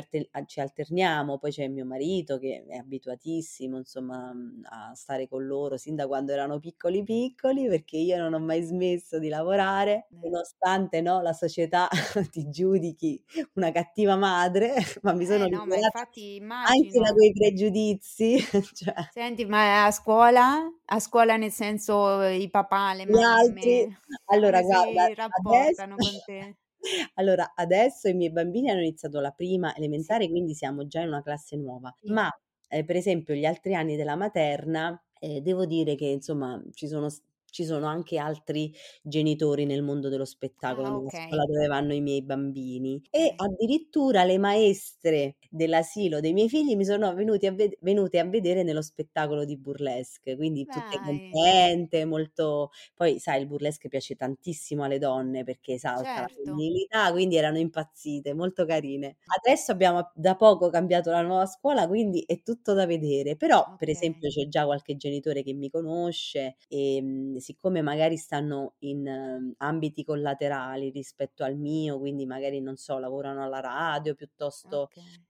[0.60, 5.96] alterniamo, poi c'è mio marito che è abituatissimo insomma, mhmm, a stare con loro sin
[5.96, 10.24] da quando erano piccoli, piccoli, perché io non ho mai smesso di lavorare, Eh.
[10.24, 11.88] nonostante, no, la società
[12.32, 13.22] ti giudichi
[13.56, 17.14] una cattiva madre, ma mi sono Eh no, infatti anche da immagino.
[17.14, 18.38] quei pregiudizi,
[18.74, 20.70] cioè Senti, ma a scuola?
[20.86, 23.88] A scuola nel senso i papà, le mamme,
[24.26, 26.58] allora guarda, si adesso rapportano con te?
[27.16, 31.22] allora adesso i miei bambini hanno iniziato la prima elementare, quindi siamo già in una
[31.24, 32.14] classe nuova, Sì.
[32.14, 32.30] ma,
[32.70, 37.10] ehm, per esempio gli altri anni della materna, ehm, devo dire che insomma ci sono
[37.54, 41.46] ci sono anche altri genitori nel mondo dello spettacolo, Ah, nella scuola okay.
[41.46, 43.38] dove vanno i miei bambini e Okay.
[43.38, 48.64] addirittura le maestre dell'asilo dei miei figli mi sono venuti a ved venute a vedere
[48.64, 51.04] nello spettacolo di burlesque, quindi tutte Dai.
[51.04, 56.34] contente, molto poi sai il burlesque piace tantissimo alle donne perché esalta la Certo.
[56.34, 59.18] femminilità, quindi erano impazzite, molto carine.
[59.44, 63.90] Adesso abbiamo da poco cambiato la nuova scuola, quindi è tutto da vedere, però per
[63.90, 63.90] Okay.
[63.90, 70.90] esempio c'è già qualche genitore che mi conosce, ehm, siccome magari stanno in ambiti collaterali
[70.90, 75.24] rispetto al mio, quindi magari non so, lavorano alla radio piuttosto, Okay.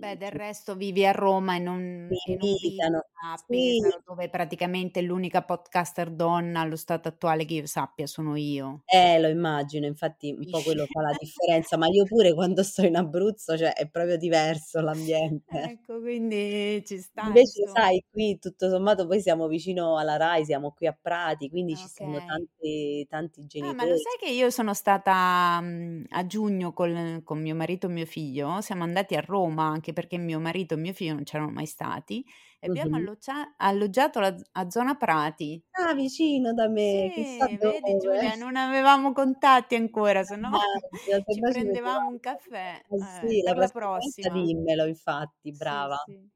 [0.00, 3.02] Beh, ehm, del ci resto vivi a Roma e non e non vivi invitano.
[3.20, 3.48] a Sì.
[3.48, 8.84] Pesaro, dove praticamente l'unica podcaster donna allo stato attuale che io sappia sono io.
[8.90, 12.86] Eh, lo immagino, infatti un po' quello fa la differenza, ma io pure quando sto
[12.86, 15.72] in Abruzzo, cioè è proprio diverso l'ambiente.
[15.72, 20.44] Ecco, quindi ci sta Invece insom sai qui tutto sommato poi siamo vicino alla Rai,
[20.44, 22.22] siamo qui a Prati, quindi ci stanno Okay.
[22.22, 23.98] tanti tanti Ah, ma lo genitori.
[23.98, 28.60] sai che io sono stata, mhmm, a giugno col con mio marito e mio figlio,
[28.60, 32.24] siamo andati a Roma, anche perché mio marito e mio figlio non c'erano mai stati,
[32.58, 35.62] e abbiamo alloggia alloggiato la a Zona Prati.
[35.74, 37.96] Ah, vicino da me, Sì, vedi dove.
[37.96, 40.50] Giulia, non avevamo contatti ancora, se no
[41.28, 44.30] ci prendevamo un caffè, eh eh, sì, la per la prossima volta prossima.
[44.30, 45.98] dimmelo infatti, Sì, brava.
[46.04, 46.30] sì.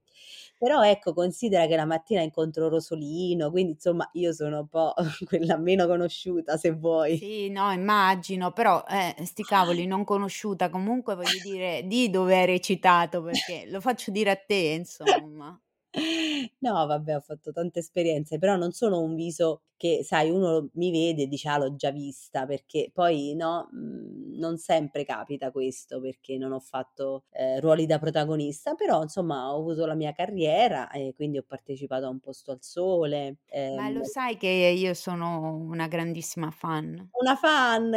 [0.63, 4.95] Però ecco, considera che la mattina incontro Rosolino, quindi insomma io sono un po'
[5.27, 7.23] quella meno conosciuta se vuoi.
[7.23, 12.47] Sì, no, immagino, però, eh, sti cavoli, non conosciuta, comunque voglio dire, di dove hai
[12.47, 15.57] recitato, perché lo faccio dire a te, insomma.
[16.61, 20.91] No, vabbè, ho fatto tante esperienze, però non sono un viso che, sai, uno mi
[20.91, 26.01] vede e dice: "Ah, l'ho già vista", perché poi, no, mhmm, non sempre capita questo,
[26.01, 30.91] perché non ho fatto, ehm, ruoli da protagonista, però insomma ho avuto la mia carriera
[30.91, 33.39] e quindi ho partecipato a Un posto al sole,
[33.75, 37.13] Ma ehm lo sai che io sono una grandissima fan?
[37.21, 37.91] Una fan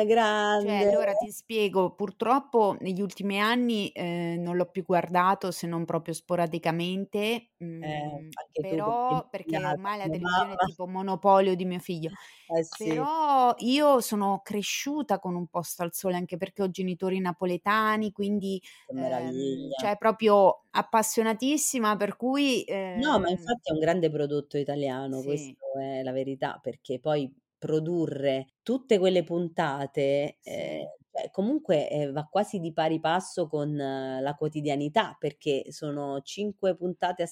[0.58, 0.88] Cioè, grande.
[0.88, 6.14] allora ti spiego, purtroppo negli ultimi anni, ehm, non l'ho più guardato se non proprio
[6.14, 7.88] sporadicamente, Eh,
[8.34, 10.64] anche tu perché però perché impegnata ormai la televisione è mamma.
[10.64, 12.12] tipo monopolio di mio figlio.
[12.48, 13.06] Eh sì.
[13.06, 18.62] Però io sono cresciuta con Un posto al sole, anche perché ho genitori napoletani, quindi,
[18.94, 22.64] ehm, cioè proprio appassionatissima, per cui,
[22.98, 25.22] No, ma ehm infatti è un grande prodotto italiano, Sì.
[25.22, 31.05] questo è la verità, perché poi produrre tutte quelle puntate, ehm, Sì.
[31.18, 37.24] Cioè, comunque, ehm, va quasi di pari passo con la quotidianità, perché sono 5 puntate
[37.24, 37.26] a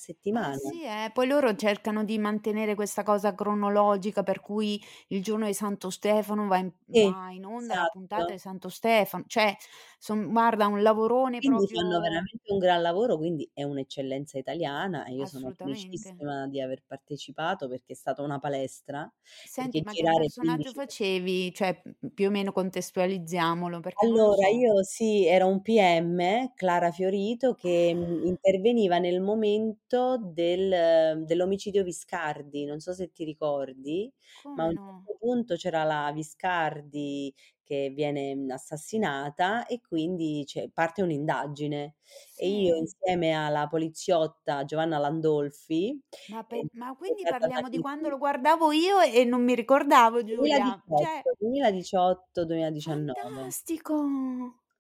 [0.46, 0.58] Eh settimana.
[0.58, 5.54] sì, eh, poi loro cercano di mantenere questa cosa cronologica, per cui il giorno di
[5.54, 8.34] Santo Stefano va in Sì, va in onda la puntata esatto.
[8.34, 9.56] di Santo Stefano, cioè
[9.98, 15.06] son guarda un lavorone Quindi fanno proprio veramente un gran lavoro, quindi è un'eccellenza italiana
[15.06, 19.12] e io sono felicissima di aver partecipato perché è stata una palestra,
[19.46, 21.54] Senti, ma che personaggio 15 facevi?
[21.54, 21.82] Cioè,
[22.14, 24.50] più o meno contestualizziamolo, perché non lo Allora, so.
[24.50, 28.26] io sì, ero un PM, Clara Fiorito, che, mhmm, Ah!
[28.26, 34.12] interveniva nel momento del dell'omicidio Viscardi, non so se ti ricordi,
[34.54, 35.06] ma a Come un no?
[35.06, 37.34] certo punto c'era la Viscardi
[37.64, 41.96] che viene, mhmm, assassinata e quindi c'è parte un'indagine
[42.36, 42.78] e io Sì.
[42.78, 46.00] insieme alla poliziotta Giovanna Landolfi,
[46.30, 50.24] Ma ehm, pe ma quindi parliamo di quando lo guardavo io e non mi ricordavo
[50.24, 53.54] Giulia, cioè 2018, 2018, 2019.
[53.54, 53.96] Fantastico!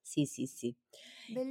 [0.05, 0.75] Sì, sì, sì.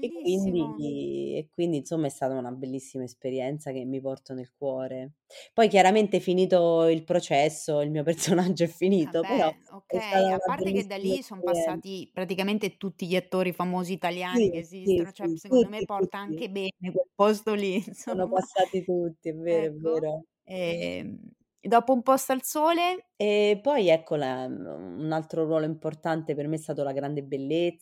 [0.04, 0.68] E Bellissimo.
[0.68, 5.12] quindi e quindi insomma è stata una bellissima esperienza che mi porto nel cuore.
[5.52, 8.02] Poi chiaramente finito il processo, il mio
[8.54, 8.66] personaggio è
[9.04, 9.56] Ah finito, però beh,
[9.87, 13.16] è stata a una parte che da bellissima lì son esperien passati praticamente tutti gli
[13.16, 13.92] attori famosi
[14.30, 16.18] Sì, italiani che sì, esistono, cioè sì, secondo me tutti, porta tutti.
[16.18, 17.74] anche bene quel posto lì,
[18.06, 18.28] Sono insomma.
[18.28, 20.24] passati tutti, è vero, è Ecco, vero.
[20.44, 21.18] ehm,
[21.61, 23.06] dopo Un posto al sole?
[23.20, 27.22] E poi ecco la un altro ruolo importante per me è stato La grande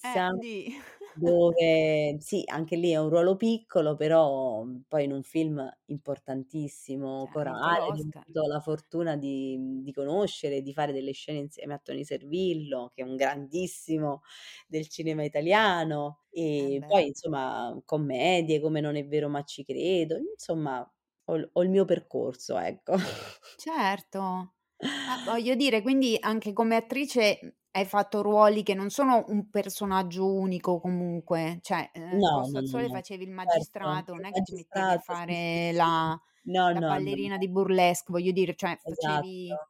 [0.03, 0.75] Eh, bellezza, di.
[1.13, 7.71] Dove sì, anche lì è un ruolo piccolo, però poi in un film importantissimo, vinto
[7.71, 8.27] corale, ho l'Oscar.
[8.27, 13.03] avuto la fortuna di di conoscere, di fare delle scene insieme a Tony Servillo, che
[13.03, 14.23] è un grandissimo
[14.69, 16.23] del cinema italiano,
[16.59, 16.87] Eh e beh.
[16.87, 20.81] poi insomma commedie come Non è vero ma ci credo, insomma
[21.25, 22.95] ho il ho il mio percorso, ecco.
[23.55, 24.55] Certo.
[25.03, 29.49] Ma voglio dire, quindi anche come attrice, mhmm, hai fatto ruoli che non sono un
[29.51, 32.91] personaggio unico comunque, cioè, ehm, No, no, sole no.
[32.91, 35.73] facevi il Certo, magistrato, non il è che ti mettevi a sì, sì, fare sì.
[35.73, 39.69] la No, la ballerina di burlesque, voglio dire, cioè facevi Esatto.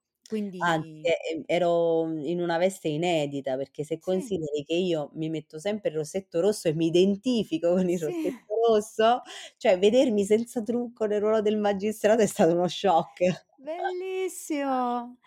[0.63, 4.41] Anzi, quindi e ero in una veste inedita, perché se Sì.
[4.41, 8.01] consideri che io mi metto sempre il rossetto rosso e mi identifico con il Sì.
[8.01, 9.23] rossetto rosso,
[9.59, 13.47] cioè vedermi senza trucco nel ruolo del magistrato è stato uno shock.
[13.59, 15.19] Bellissimo.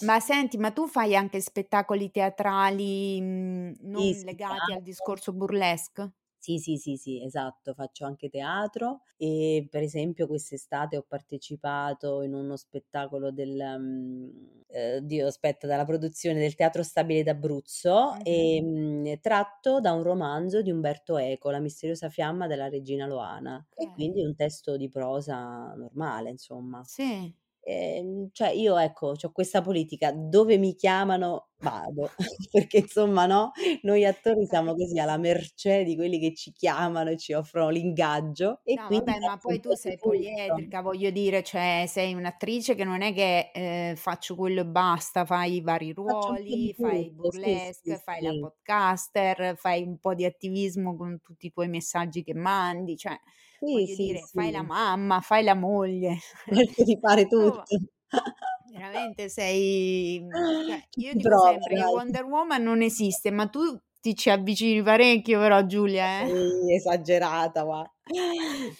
[0.00, 5.32] Ma senti, ma tu fai anche spettacoli teatrali, mhmm, Sì, non sì, legati al discorso
[5.32, 6.12] burlesque?
[6.42, 12.34] Sì, sì, sì, sì, esatto, faccio anche teatro e per esempio quest'estate ho partecipato in
[12.34, 18.22] uno spettacolo del mhmm, ehm, oddio aspetta, dalla produzione del Teatro Stabile d'Abruzzo, Mh-mh.
[18.22, 23.88] ehm, tratto da un romanzo di Umberto Eco, La misteriosa fiamma della regina Loana, e
[23.88, 23.90] Okay.
[23.90, 26.86] quindi un testo di prosa normale, insomma.
[26.86, 27.36] Sì.
[27.68, 32.14] Ehm, cioè io ecco, c'ho questa politica: dove mi chiamano vado,
[32.52, 33.50] perché insomma, no,
[33.82, 38.60] noi attori siamo così alla mercé di quelli che ci chiamano e ci offrono l'ingaggio
[38.64, 42.84] e No quindi vabbè, ma poi tu sei poliedrica, voglio dire, cioè sei un'attrice che
[42.84, 47.30] non è che, ehm, faccio quello e basta, fai vari po' di ruoli, fai tutto,
[47.30, 48.36] sì, sì, burlesque, fai la sì.
[48.38, 53.16] podcaster, fai un po' di attivismo con tutti i tuoi messaggi che mandi, cioè
[53.62, 54.62] Sì, voglio sì, dire, fai la sì.
[54.62, 56.18] mamma, fai la moglie.
[56.52, 57.80] Cerco di fare tutto.
[58.68, 61.84] veramente sei mhmm, cioè Ci io dico prova sempre che.
[61.86, 66.28] Wonder Woman non esiste, ma tu ti ci avvicini parecchio però Giulia, eh.
[66.28, 67.82] Sei esagerata va.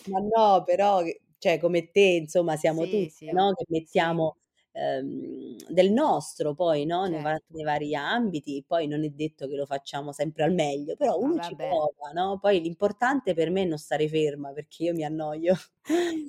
[0.04, 1.02] Ma no, però
[1.38, 3.66] cioè come te insomma siamo Sì, tutte, sì, no, che sì.
[3.68, 4.36] mettiamo,
[4.76, 7.46] ehm, del nostro poi, no, nei va Certo.
[7.48, 11.38] nei vari ambiti, poi non è detto che lo facciamo sempre al meglio, però uno
[11.38, 11.66] ci vabbè.
[11.66, 15.54] prova, no, poi l'importante per me è non stare ferma, perché io mi annoio.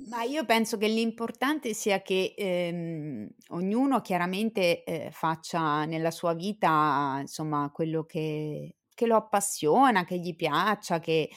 [0.08, 7.18] Ma io penso che l'importante sia che, ehm, ognuno chiaramente, ehm, faccia nella sua vita,
[7.20, 11.30] insomma, quello che che lo appassiona, che gli piaccia, che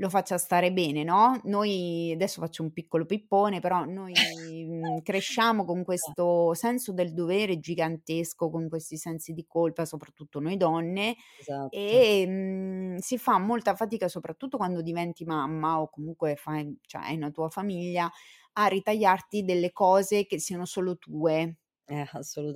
[0.00, 5.64] lo faccia stare bene, no, noi adesso faccio un piccolo pippone, però noi, mhmm, cresciamo
[5.64, 6.14] con Eh.
[6.14, 12.06] questo senso del dovere gigantesco, con questi sensi di colpa, soprattutto noi donne, Esatto.
[12.08, 17.16] e, mhmm, si fa molta fatica, soprattutto quando diventi mamma o comunque fai cioè hai
[17.16, 18.10] una tua famiglia,
[18.54, 21.56] a ritagliarti delle cose che siano solo tue.
[21.86, 22.06] Eh,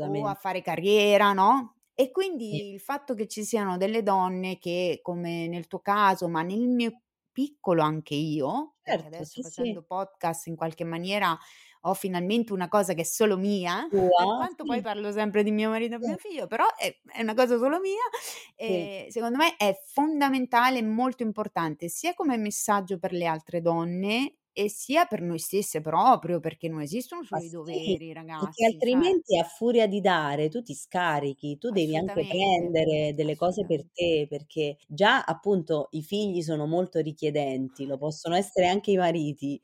[0.05, 0.37] O a assolutamente.
[0.37, 2.11] fare carriera, no, e
[2.49, 2.59] Sì.
[2.59, 6.67] quindi il fatto che ci siano delle donne che, come nel tuo caso, ma nel
[6.69, 9.63] mio piccolo anche io, Certo, adesso sì, sì.
[9.63, 11.37] facendo podcast in qualche maniera
[11.83, 14.83] ho finalmente una cosa che è solo mia, per Tua, quanto poi sì.
[14.83, 16.07] parlo sempre di mio marito e Sì.
[16.07, 17.97] mio figlio, però è è una cosa solo mia,
[18.67, 18.93] Sì.
[18.97, 24.37] ehm, secondo me è fondamentale e molto importante, sia come messaggio per le altre donne,
[24.53, 28.65] e sia per noi stesse proprio, perché non esistono Ma solo i sì, doveri perché
[28.71, 33.35] ragazzi, cioè altrimenti a furia di dare tu ti scarichi, tu devi anche prendere delle
[33.37, 38.91] cose per te, perché già appunto i figli sono molto richiedenti, lo possono essere anche
[38.91, 39.61] i mariti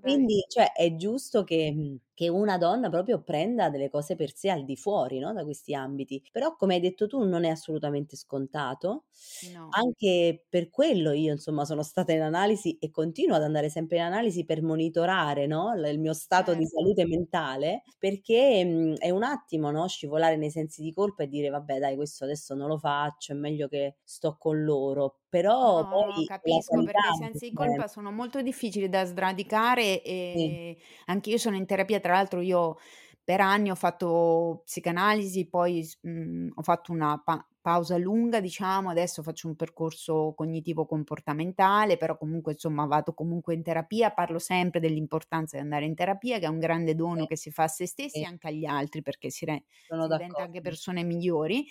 [0.00, 4.50] quindi cioè è giusto che mhmm, che una donna proprio prenda delle cose per sé
[4.50, 6.20] al di fuori, no, da questi ambiti.
[6.32, 9.04] Però come hai detto tu non è assolutamente scontato.
[9.42, 9.76] No.
[9.76, 14.02] Anche per quello io insomma sono stata in analisi e continuo ad andare sempre in
[14.02, 16.66] analisi per monitorare, no, il mio stato di Certo.
[16.66, 21.50] salute mentale, perché, mhmm, è un attimo, no, scivolare nei sensi di colpa e dire:
[21.50, 25.86] "Vabbè dai questo adesso non lo faccio, è meglio che sto con loro." Però No,
[25.86, 30.58] poi capisco perché i sensi di colpa sono molto difficili da sradicare Sì.
[30.60, 32.76] e anch'io sono in terapia, tra l'altro io
[33.24, 38.88] per anni ho fatto psicanalisi, poi s mhmm, ho fatto una pa pausa lunga diciamo,
[38.88, 44.80] adesso faccio un percorso cognitivo comportamentale, però comunque insomma vado comunque in terapia, parlo sempre
[44.80, 47.68] dell'importanza di andare in terapia, che è un grande dono Sì, che si fa a
[47.68, 48.24] se stessi sì.
[48.24, 49.64] e anche agli altri, perché si re
[50.00, 51.66] si diventa anche persone migliori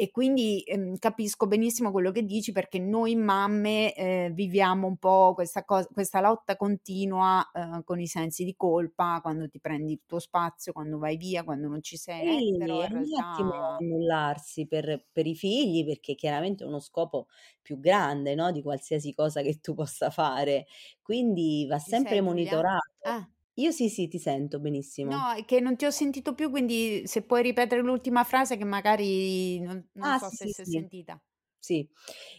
[0.00, 5.32] e quindi, ehm, capisco benissimo quello che dici perché noi mamme, ehm, viviamo un po'
[5.34, 10.00] questa cos questa lotta continua, uhm, con i sensi di colpa, quando ti prendi il
[10.06, 13.06] tuo spazio, quando vai via, quando non ci sei, eh, Sì, però è in un
[13.18, 17.28] attimo realtà annullarsi per per i figli, perché chiaramente è uno scopo
[17.62, 20.66] più grande, no, di qualsiasi cosa che tu possa fare.
[21.00, 22.80] Quindi va Ci sempre monitorato.
[23.04, 23.30] Ah.
[23.60, 25.24] Io sì, sì, ti sento benissimo.
[25.24, 28.64] No, è che non ti ho sentito più, quindi se puoi ripetere l'ultima frase che
[28.64, 30.66] magari non non Ah so sì, se sì, s'è sì.
[30.66, 31.20] sentita.
[31.58, 31.88] Sì.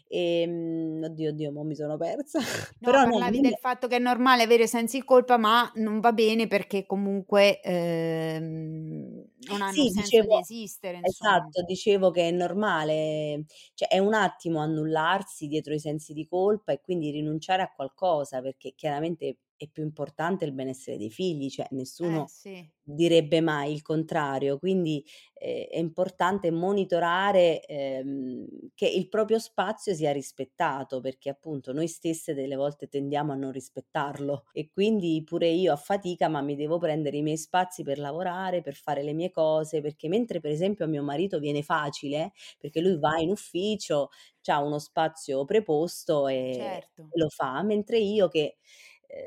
[0.10, 2.40] Ehm, oddio, oddio, mo' mi sono persa.
[2.84, 6.00] No, Però no, parlavi del fatto che è normale avere sensi di colpa, ma non
[6.00, 12.12] va bene perché comunque, ehm, non hanno Sì, senso di dicevo esistere insom esatto, dicevo
[12.12, 17.10] che è normale cioè è un attimo annullarsi dietro i sensi di colpa e quindi
[17.12, 21.68] rinunciare a qualcosa, perché chiaramente è più importante il benessere dei figli, cioè
[22.00, 22.72] Eh, nessuno sì.
[22.84, 24.58] direbbe mai il contrario.
[24.58, 28.46] Quindi, ehm, è importante monitorare, ehm,
[28.76, 33.52] che il proprio spazio sia rispettato, perché appunto noi stesse delle volte tendiamo a non
[33.52, 38.00] rispettarlo e quindi pure io a fatica, ma mi devo prendere i miei spazi per
[38.00, 42.32] lavorare, per fare le mie cose, perché mentre per esempio a mio marito viene facile,
[42.58, 44.10] perché lui va in ufficio,
[44.42, 47.16] c'ha uno spazio preposto e Certo.
[47.16, 48.58] lo fa, mentre io che,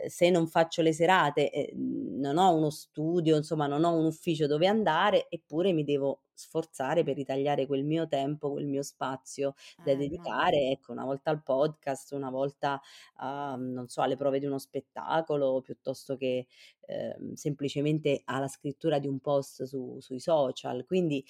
[0.08, 4.46] se non faccio le serate, ehm, non ho uno studio, insomma non ho un ufficio
[4.46, 9.94] dove andare, eppure mi devo sforzare per ritagliare quel mio tempo, quel mio spazio da
[9.94, 10.64] Eh, dedicare, immagino.
[10.70, 12.80] ecco, una volta al podcast, una volta
[13.16, 16.46] a non so, alle prove di uno spettacolo, piuttosto che,
[16.86, 20.84] ehm, semplicemente alla scrittura di un post su sui social.
[20.86, 21.24] Quindi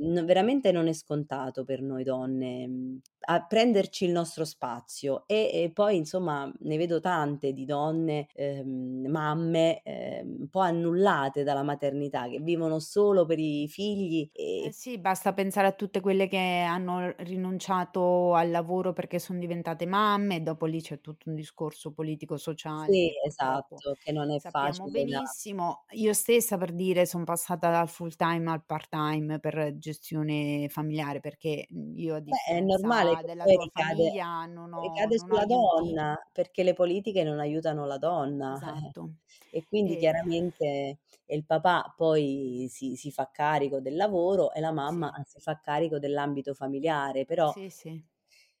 [0.00, 2.98] n veramente non è scontato per noi donne, mhmm,
[3.28, 9.06] a prenderci il nostro spazio e e poi insomma ne vedo tante di donne, ehm,
[9.08, 14.30] mamme, ehm, un po' annullate dalla maternità, che vivono solo per i figli
[14.64, 19.38] Eh e sì, basta pensare a tutte quelle che hanno rinunciato al lavoro perché son
[19.38, 24.38] diventate mamme e dopo lì c'è tutto un discorso politico-sociale Sì, esatto, che non è
[24.38, 25.84] sappiamo facile da benissimo.
[25.90, 31.20] Io stessa per dire son passata dal full time al part time per gestione familiare,
[31.20, 34.80] perché, mhmm, io a Beh, è normale differenza che della tua ricade famiglia non ho
[34.80, 35.98] ricade non sulla aiuti.
[35.98, 38.92] donna, perché le politiche non aiutano la donna, eh.
[38.94, 39.14] Esatto.
[39.50, 44.72] E quindi E chiaramente il papà poi si si fa carico del lavoro e la
[44.72, 45.24] mamma Sì.
[45.24, 48.08] si fa carico dell'ambito familiare, però Sì, sì.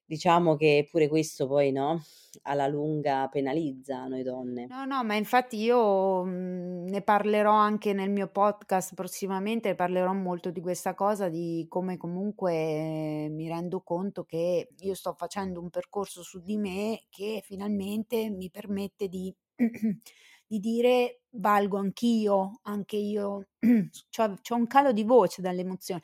[0.08, 2.02] Diciamo che pure questo poi, no,
[2.42, 4.70] alla lunga penalizza noi donne.
[4.70, 10.50] No, no, ma infatti io, mhmm, ne parlerò anche nel mio podcast prossimamente, parlerò molto
[10.50, 16.22] di questa cosa, di come comunque mi rendo conto che io sto facendo un percorso
[16.22, 19.34] su di me che finalmente mi permette di
[20.48, 23.48] di dire: "Valgo anch'io, anche io"
[24.10, 26.02] c'ho un calo di voce dall'emozione.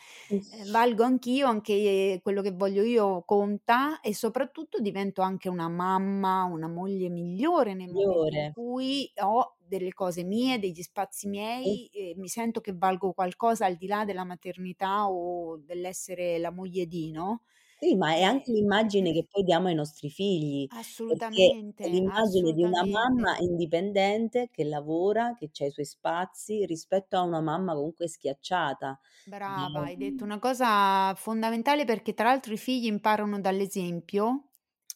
[0.51, 6.45] Ehm, "Valgo anch'io, anche quello che voglio io conta" e soprattutto divento anche una mamma,
[6.45, 8.45] una moglie migliore nei momenti in Migliore.
[8.53, 13.77] cui ho delle cose mie, degli spazi miei e mi sento che valgo qualcosa al
[13.77, 17.43] di là della maternità o dell'essere la moglie di, no,
[17.85, 20.71] Sì, ma è anche l'immagine che poi diamo ai nostri figli,
[21.05, 23.41] perché è Assolutamente, l'immagine di una mamma assolutamente.
[23.41, 28.99] indipendente che lavora, che c'ha i suoi spazi, rispetto a una mamma comunque schiacciata.
[29.27, 34.51] Brava, hai detto una cosa fondamentale perché tra l'altro i figli imparano dall'esempio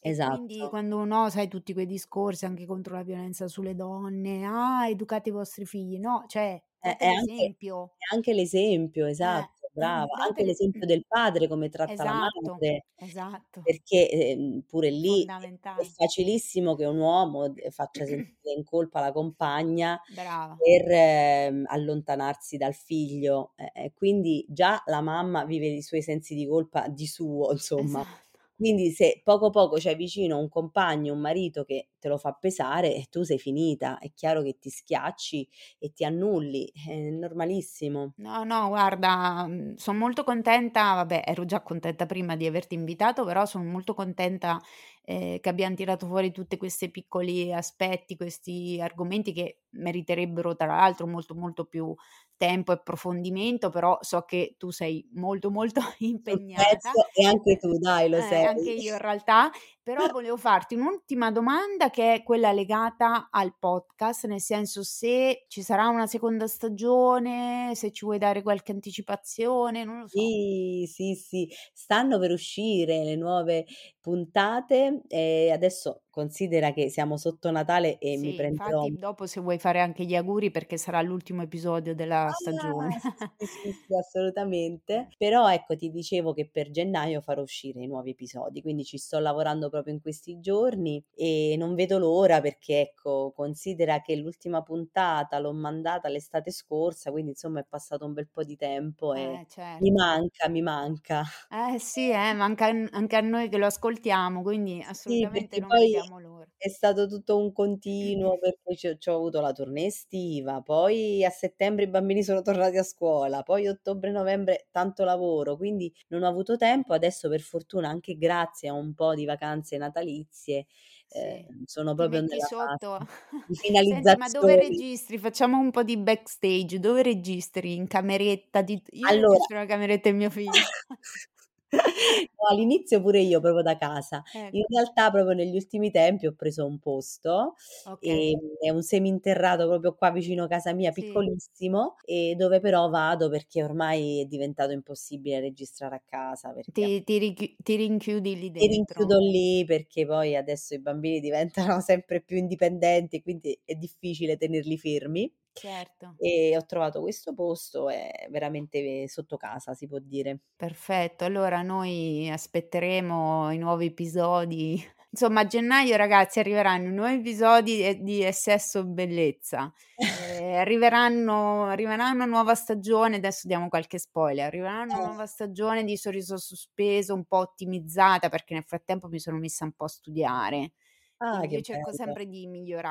[0.07, 0.69] e quindi Esatto.
[0.69, 5.33] quando no, sai tutti quei discorsi anche contro la violenza sulle donne: "Ah, educate i
[5.33, 7.95] vostri figli." No, cioè È fate è anche l'esempio.
[7.99, 9.47] è anche l'esempio, Eh.
[9.47, 9.58] esatto.
[9.79, 10.17] Brava.
[10.27, 13.63] Anche l'esempio del padre come tratta la esatto, madre, esatto.
[13.63, 15.31] perché, ehm, pure lì
[15.75, 20.59] è facilissimo che un uomo d faccia sentire in colpa la compagna Brava.
[20.59, 26.47] per, mhmm, allontanarsi dal figlio, eh, quindi già la mamma vive i suoi sensi di
[26.47, 28.05] colpa di suo, insomma.
[28.05, 28.28] Esatto.
[28.59, 32.93] Quindi se poco, poco c'hai vicino un compagno, un marito che te lo fa pesare,
[32.95, 33.99] eh, tu sei finita.
[33.99, 35.49] È chiaro che ti schiacci
[35.79, 38.15] e ti annulli, è normalissimo.
[38.21, 43.25] No, no, guarda, mhmm, son molto contenta vabbè, ero già contenta prima di averti invitato,
[43.25, 44.61] però son molto contenta,
[45.05, 51.07] ehm, che abbiam tirato fuori tutte queste piccoli aspetti, questi argomenti che meriterebbero tra l'altro
[51.07, 51.95] molto, molto più
[52.39, 56.99] tempo e approfondimento, però so che tu sei molto, molto impegnata.
[57.15, 58.73] e anche tu dai, lo Eh, anche sei.
[58.73, 59.51] io in realtà,
[59.83, 65.63] però volevo farti un'ultima domanda che è quella legata al podcast, nel senso se ci
[65.63, 70.21] sarà una seconda stagione, se ci vuoi dare qualche anticipazione, non lo so.
[70.21, 73.67] Sì, sì, sì, stanno per uscire le nuove
[74.09, 79.41] puntate e adesso considera che siamo sotto Natale e mi Sì, prenderò infatti dopo se
[79.41, 82.89] vuoi fare anche gli auguri perché sarà l'ultimo episodio della stagione.
[82.91, 82.99] Ah,
[83.39, 85.15] sì, sì, sì, sì, assolutamente.
[85.17, 89.19] Però ecco, ti dicevo che per gennaio farò uscire i nuovi episodi, quindi ci sto
[89.19, 95.39] lavorando proprio in questi giorni e non vedo l'ora perché ecco, considera che l'ultima puntata
[95.39, 99.47] l'ho mandata l'estate scorsa, quindi insomma è passato un bel po' di tempo e Eh,
[99.79, 99.93] mi certo.
[99.93, 101.23] manca, mi manca.
[101.51, 103.98] Eh sì, eh, manca an anche a noi che lo ascoltiamo,
[104.43, 106.51] quindi Sì, assolutamente perché non vediamo l'ora.
[106.57, 111.85] è stato tutto un continuo, perché c'ho c'ho avuto la tournée estiva, poi a settembre
[111.85, 116.57] i bambini sono tornati a scuola, poi ottobre, novembre tanto lavoro, quindi non ho avuto
[116.57, 116.93] tempo.
[116.95, 120.67] Adesso per fortuna, anche grazie a un po' di vacanze natalizie,
[121.07, 122.99] Sì, ehm, sono proprio nella sotto.
[123.81, 125.19] Senti, ma dove registri?
[125.19, 127.75] Facciamo un po' di backstage, dove registri?
[127.75, 130.67] In cameretta di io Allora registro nella cameretta di mio figlio.
[131.73, 134.23] no, all'inizio pure io proprio da casa.
[134.51, 134.69] In Ecco.
[134.69, 137.55] realtà proprio negli ultimi tempi ho preso un posto,
[137.87, 138.19] Okay.
[138.19, 141.33] ehm, è un seminterrato proprio qua vicino casa mia, Sì.
[141.33, 147.03] piccolissimo, e dove però vado perché ormai è diventato impossibile registrare a casa, perché Ti
[147.07, 149.03] ti richi ti rinchiudi lì dentro.
[149.07, 154.77] rinchiudo lì perché poi adesso i bambini diventano sempre più indipendenti, quindi è difficile tenerli
[154.79, 155.33] fermi.
[155.63, 156.19] Certo.
[156.21, 160.41] E ho trovato questo posto, è veramente sotto casa, si può dire.
[160.61, 164.75] Perfetto, allora noi aspetteremo i nuovi episodi.
[165.11, 172.57] Insomma a gennaio ragazzi arriveranno nuovi episodi, di Eccesso Bellezza, ehm, arriveranno arriverà una nuova
[172.57, 174.99] stagione, adesso diamo qualche spoiler, arriverà una Eh.
[174.99, 179.73] nuova stagione di Sorriso Sospeso un po' ottimizzata, perché nel frattempo mi sono messa un
[179.73, 180.73] po' a studiare.
[181.21, 181.93] Ah, Quindi che io cerco bello.
[181.93, 182.47] sempre di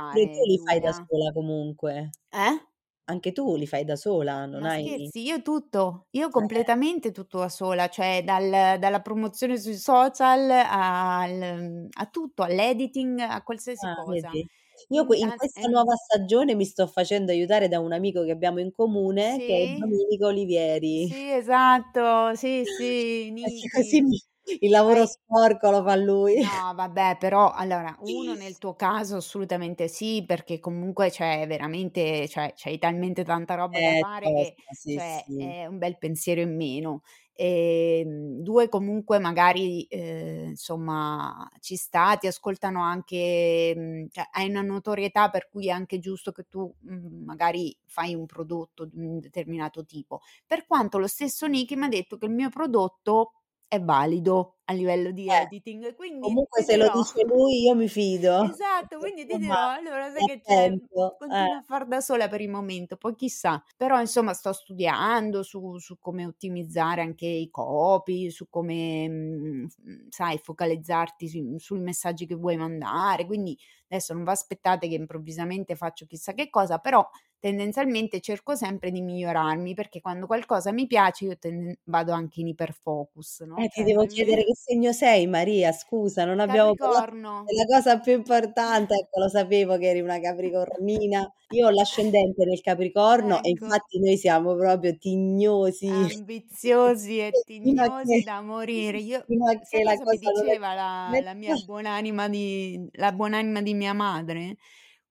[0.09, 2.11] Pure tu migliorare, li fai da sola comunque.
[2.33, 2.67] Eh?
[3.05, 5.19] Anche tu li fai da sola, non Ma hai scherzi?
[5.21, 6.47] Io tutto, io Eh.
[6.47, 13.43] completamente tutto da sola, cioè dal dalla promozione sui social al a tutto, all'editing, a
[13.43, 14.35] qualsiasi Ah, cosa.
[14.35, 14.47] vedi?
[14.89, 18.59] Io in questa ehm nuova stagione mi sto facendo aiutare da un amico che abbiamo
[18.59, 19.87] in comune, che è Sì.
[19.87, 21.07] Domenico Olivieri.
[21.09, 23.31] Sì, esatto, sì, sì,
[23.69, 24.19] così mi
[24.59, 26.35] il lavoro sporco lo fa lui.
[26.39, 32.53] No, vabbè, però allora, 1 nel tuo caso assolutamente sì, perché comunque cioè veramente cioè
[32.55, 35.33] c'hai talmente tanta roba da Eh, fare che tosta, sì, cioè sì.
[35.35, 37.01] è un bel pensiero in meno.
[37.33, 44.61] Ehm, 2 comunque magari, ehm, insomma ci sta, ti ascoltano anche mhmm, cioè hai una
[44.61, 49.19] notorietà per cui è anche giusto che tu, mhmm, magari fai un prodotto di un
[49.19, 50.21] determinato tipo.
[50.45, 53.31] Per quanto lo stesso Niki m'ha detto che il mio prodotto
[53.67, 57.87] è valido a livello di Eh, editing, quindi comunque se lo dice lui io mi
[57.87, 58.35] fido.
[58.39, 61.59] esatto, quindi ti dirò, allora sai che c'è, attento, continuo eh.
[61.59, 63.63] a far da sola per il momento, poi chissà.
[63.75, 69.75] Però insomma sto studiando su su come ottimizzare anche i copy, su come, mhmm, f
[69.81, 73.57] mhmm, sai focalizzarti su sui messaggi che vuoi mandare, quindi
[73.89, 77.07] adesso non v'aspettate che improvvisamente faccio chissà che cosa, però
[77.39, 82.47] tendenzialmente cerco sempre di migliorarmi, perché quando qualcosa mi piace io tenden vado anche in
[82.47, 87.07] iperfocus, no, Eh, ti cioè devo chiedere che segno sei Maria, scusa, non abbiamo parlato
[87.43, 91.31] della cosa più importante, ecco lo sapevo che eri una capricornina.
[91.49, 93.51] Io ho l'ascendente nel Capricorno e Ecco.
[93.51, 98.97] infatti noi siamo proprio tignosi Ambiziosi e tignosi da morire.
[98.99, 99.25] Io
[99.69, 103.73] che la cosa mi non è diceva la la mia buonanima di la buonanima di
[103.73, 104.57] mia madre?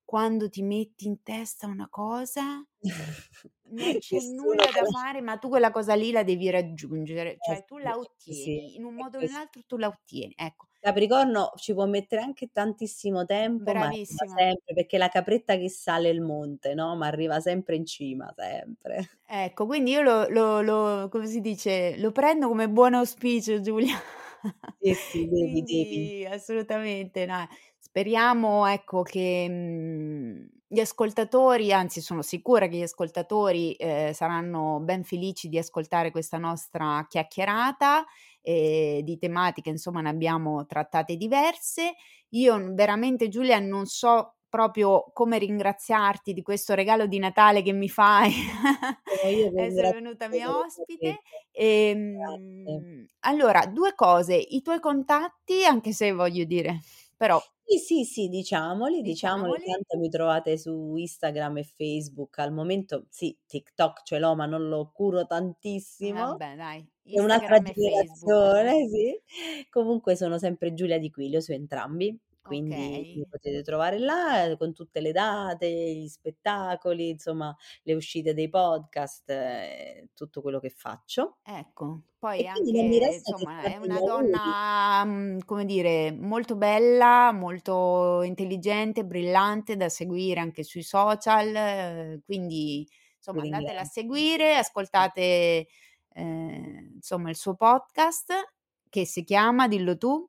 [0.07, 2.67] "Quando ti metti in testa una cosa
[3.69, 7.65] non c'è nulla da fare, ma tu quella cosa lì la devi raggiungere, Eh cioè
[7.65, 10.69] tu sì, la così, ottieni, in un è modo o nell'altro tu la ottieni." Ecco,
[10.81, 16.23] Capricorno ci può mettere anche tantissimo tempo, ma sempre, perché la capretta che sale il
[16.23, 19.07] monte, no, ma arriva sempre in cima, sempre.
[19.29, 23.97] Ecco, quindi io lo lo lo come si dice, lo prendo come buon auspicio Giulia.
[24.79, 27.47] Sì, sì, devi, Quindi assolutamente, no.
[27.97, 35.03] Speriamo, ecco, che, mhmm, gli ascoltatori, anzi sono sicura che gli ascoltatori, ehm, saranno ben
[35.03, 38.05] felici di ascoltare questa nostra chiacchierata
[38.43, 41.95] e di tematiche, insomma, ne abbiamo trattate diverse.
[42.33, 47.89] Io veramente Giulia non so proprio come ringraziarti di questo regalo di Natale che mi
[47.89, 48.93] fai, Eh,
[49.57, 51.21] essere venuta mia ospite.
[51.53, 56.81] Ehm, allora, due cose, i tuoi contatti, anche se voglio dire,
[57.17, 59.65] però Sì, sì, sì, diciamoli, diciamoli, Diciamoli.
[59.65, 62.39] tanto mi trovate su Instagram e Facebook.
[62.39, 66.41] Al momento sì, TikTok ce l'ho, ma non lo curo tantissimo.
[66.41, 68.35] Vabbè dai, È un'altra Instagram e Facebook.
[68.35, 69.21] generazione, sì.
[69.71, 72.17] Comunque sono sempre Giulia Di Quilio su entrambi,
[72.47, 73.27] quindi Okay.
[73.29, 80.09] potete trovare là con tutte le date, gli spettacoli, insomma, le uscite dei podcast, ehm,
[80.15, 81.39] tutto quello che faccio.
[81.49, 82.03] Ecco,
[82.35, 88.23] E poi quindi mi anche insomma è una donna, mhmm, come dire, molto bella, molto
[88.23, 92.87] intelligente, brillante da seguire anche sui social, quindi
[93.31, 93.85] Ti insomma andatela a ringrazio.
[93.85, 95.67] seguire, ascoltate,
[96.15, 98.33] ehm, insomma il suo podcast
[98.91, 100.29] che si chiama, dillo tu.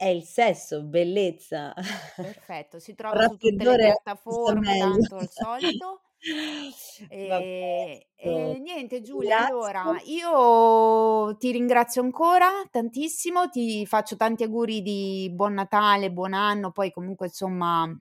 [0.00, 1.74] È il sesso, bellezza,
[2.20, 6.02] Perfetto, si trova su tutte le piattaforme, tanto al solito.
[7.10, 10.06] Bene, e niente Giulia, allora ringrazio.
[10.06, 16.90] io ti ringrazio ancora tantissimo, ti faccio tanti auguri di buon Natale, buon anno, poi
[16.92, 17.96] comunque insomma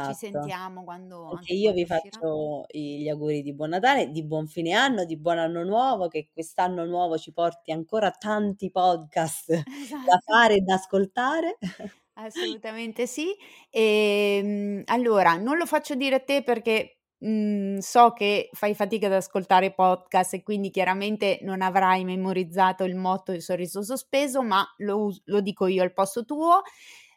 [0.00, 0.14] ci Esatto.
[0.14, 2.22] sentiamo quando Anche anche io quando vi uscirà.
[2.26, 6.08] faccio i gli auguri di buon Natale, di buon fine anno, di buon anno nuovo,
[6.08, 9.52] che quest'anno nuovo ci porti ancora tanti podcast
[10.04, 10.22] da Esatto.
[10.24, 11.58] fare e da ascoltare.
[12.16, 13.34] Assolutamente sì.
[13.70, 19.14] Ehm, allora non lo faccio dire a te perché, mhmm, so che fai fatica ad
[19.14, 25.04] ascoltare podcast e quindi chiaramente non avrai memorizzato il motto Il sorriso sospeso, ma lo
[25.06, 26.60] us lo dico io al posto tuo.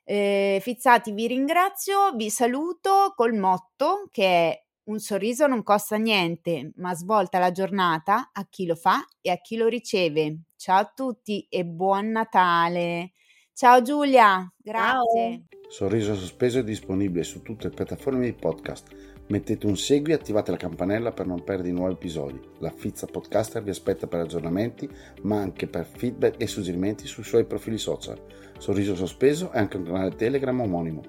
[0.05, 6.71] Ehm, Fizzati vi ringrazio, vi saluto col motto che è: "Un sorriso non costa niente,
[6.75, 10.41] ma svolta la giornata a chi lo fa e a chi lo riceve".
[10.55, 13.13] Ciao a tutti e buon Natale.
[13.53, 15.03] Ciao Giulia, Ciao.
[15.11, 15.45] grazie.
[15.69, 19.14] Sorriso Sospeso è disponibile su tutte le piattaforme di podcast.
[19.27, 22.39] Mettete un segui e attivate la campanella per non perdere nuovi episodi.
[22.59, 24.87] La Fizza Podcaster vi aspetta per aggiornamenti,
[25.23, 28.21] ma anche per feedback e suggerimenti sui suoi profili social.
[28.59, 31.01] Sorriso Sospeso è anche un canale Telegram omonimo.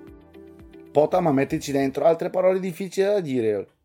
[0.91, 3.76] Pota, ma mettici dentro altre parole difficili da dire.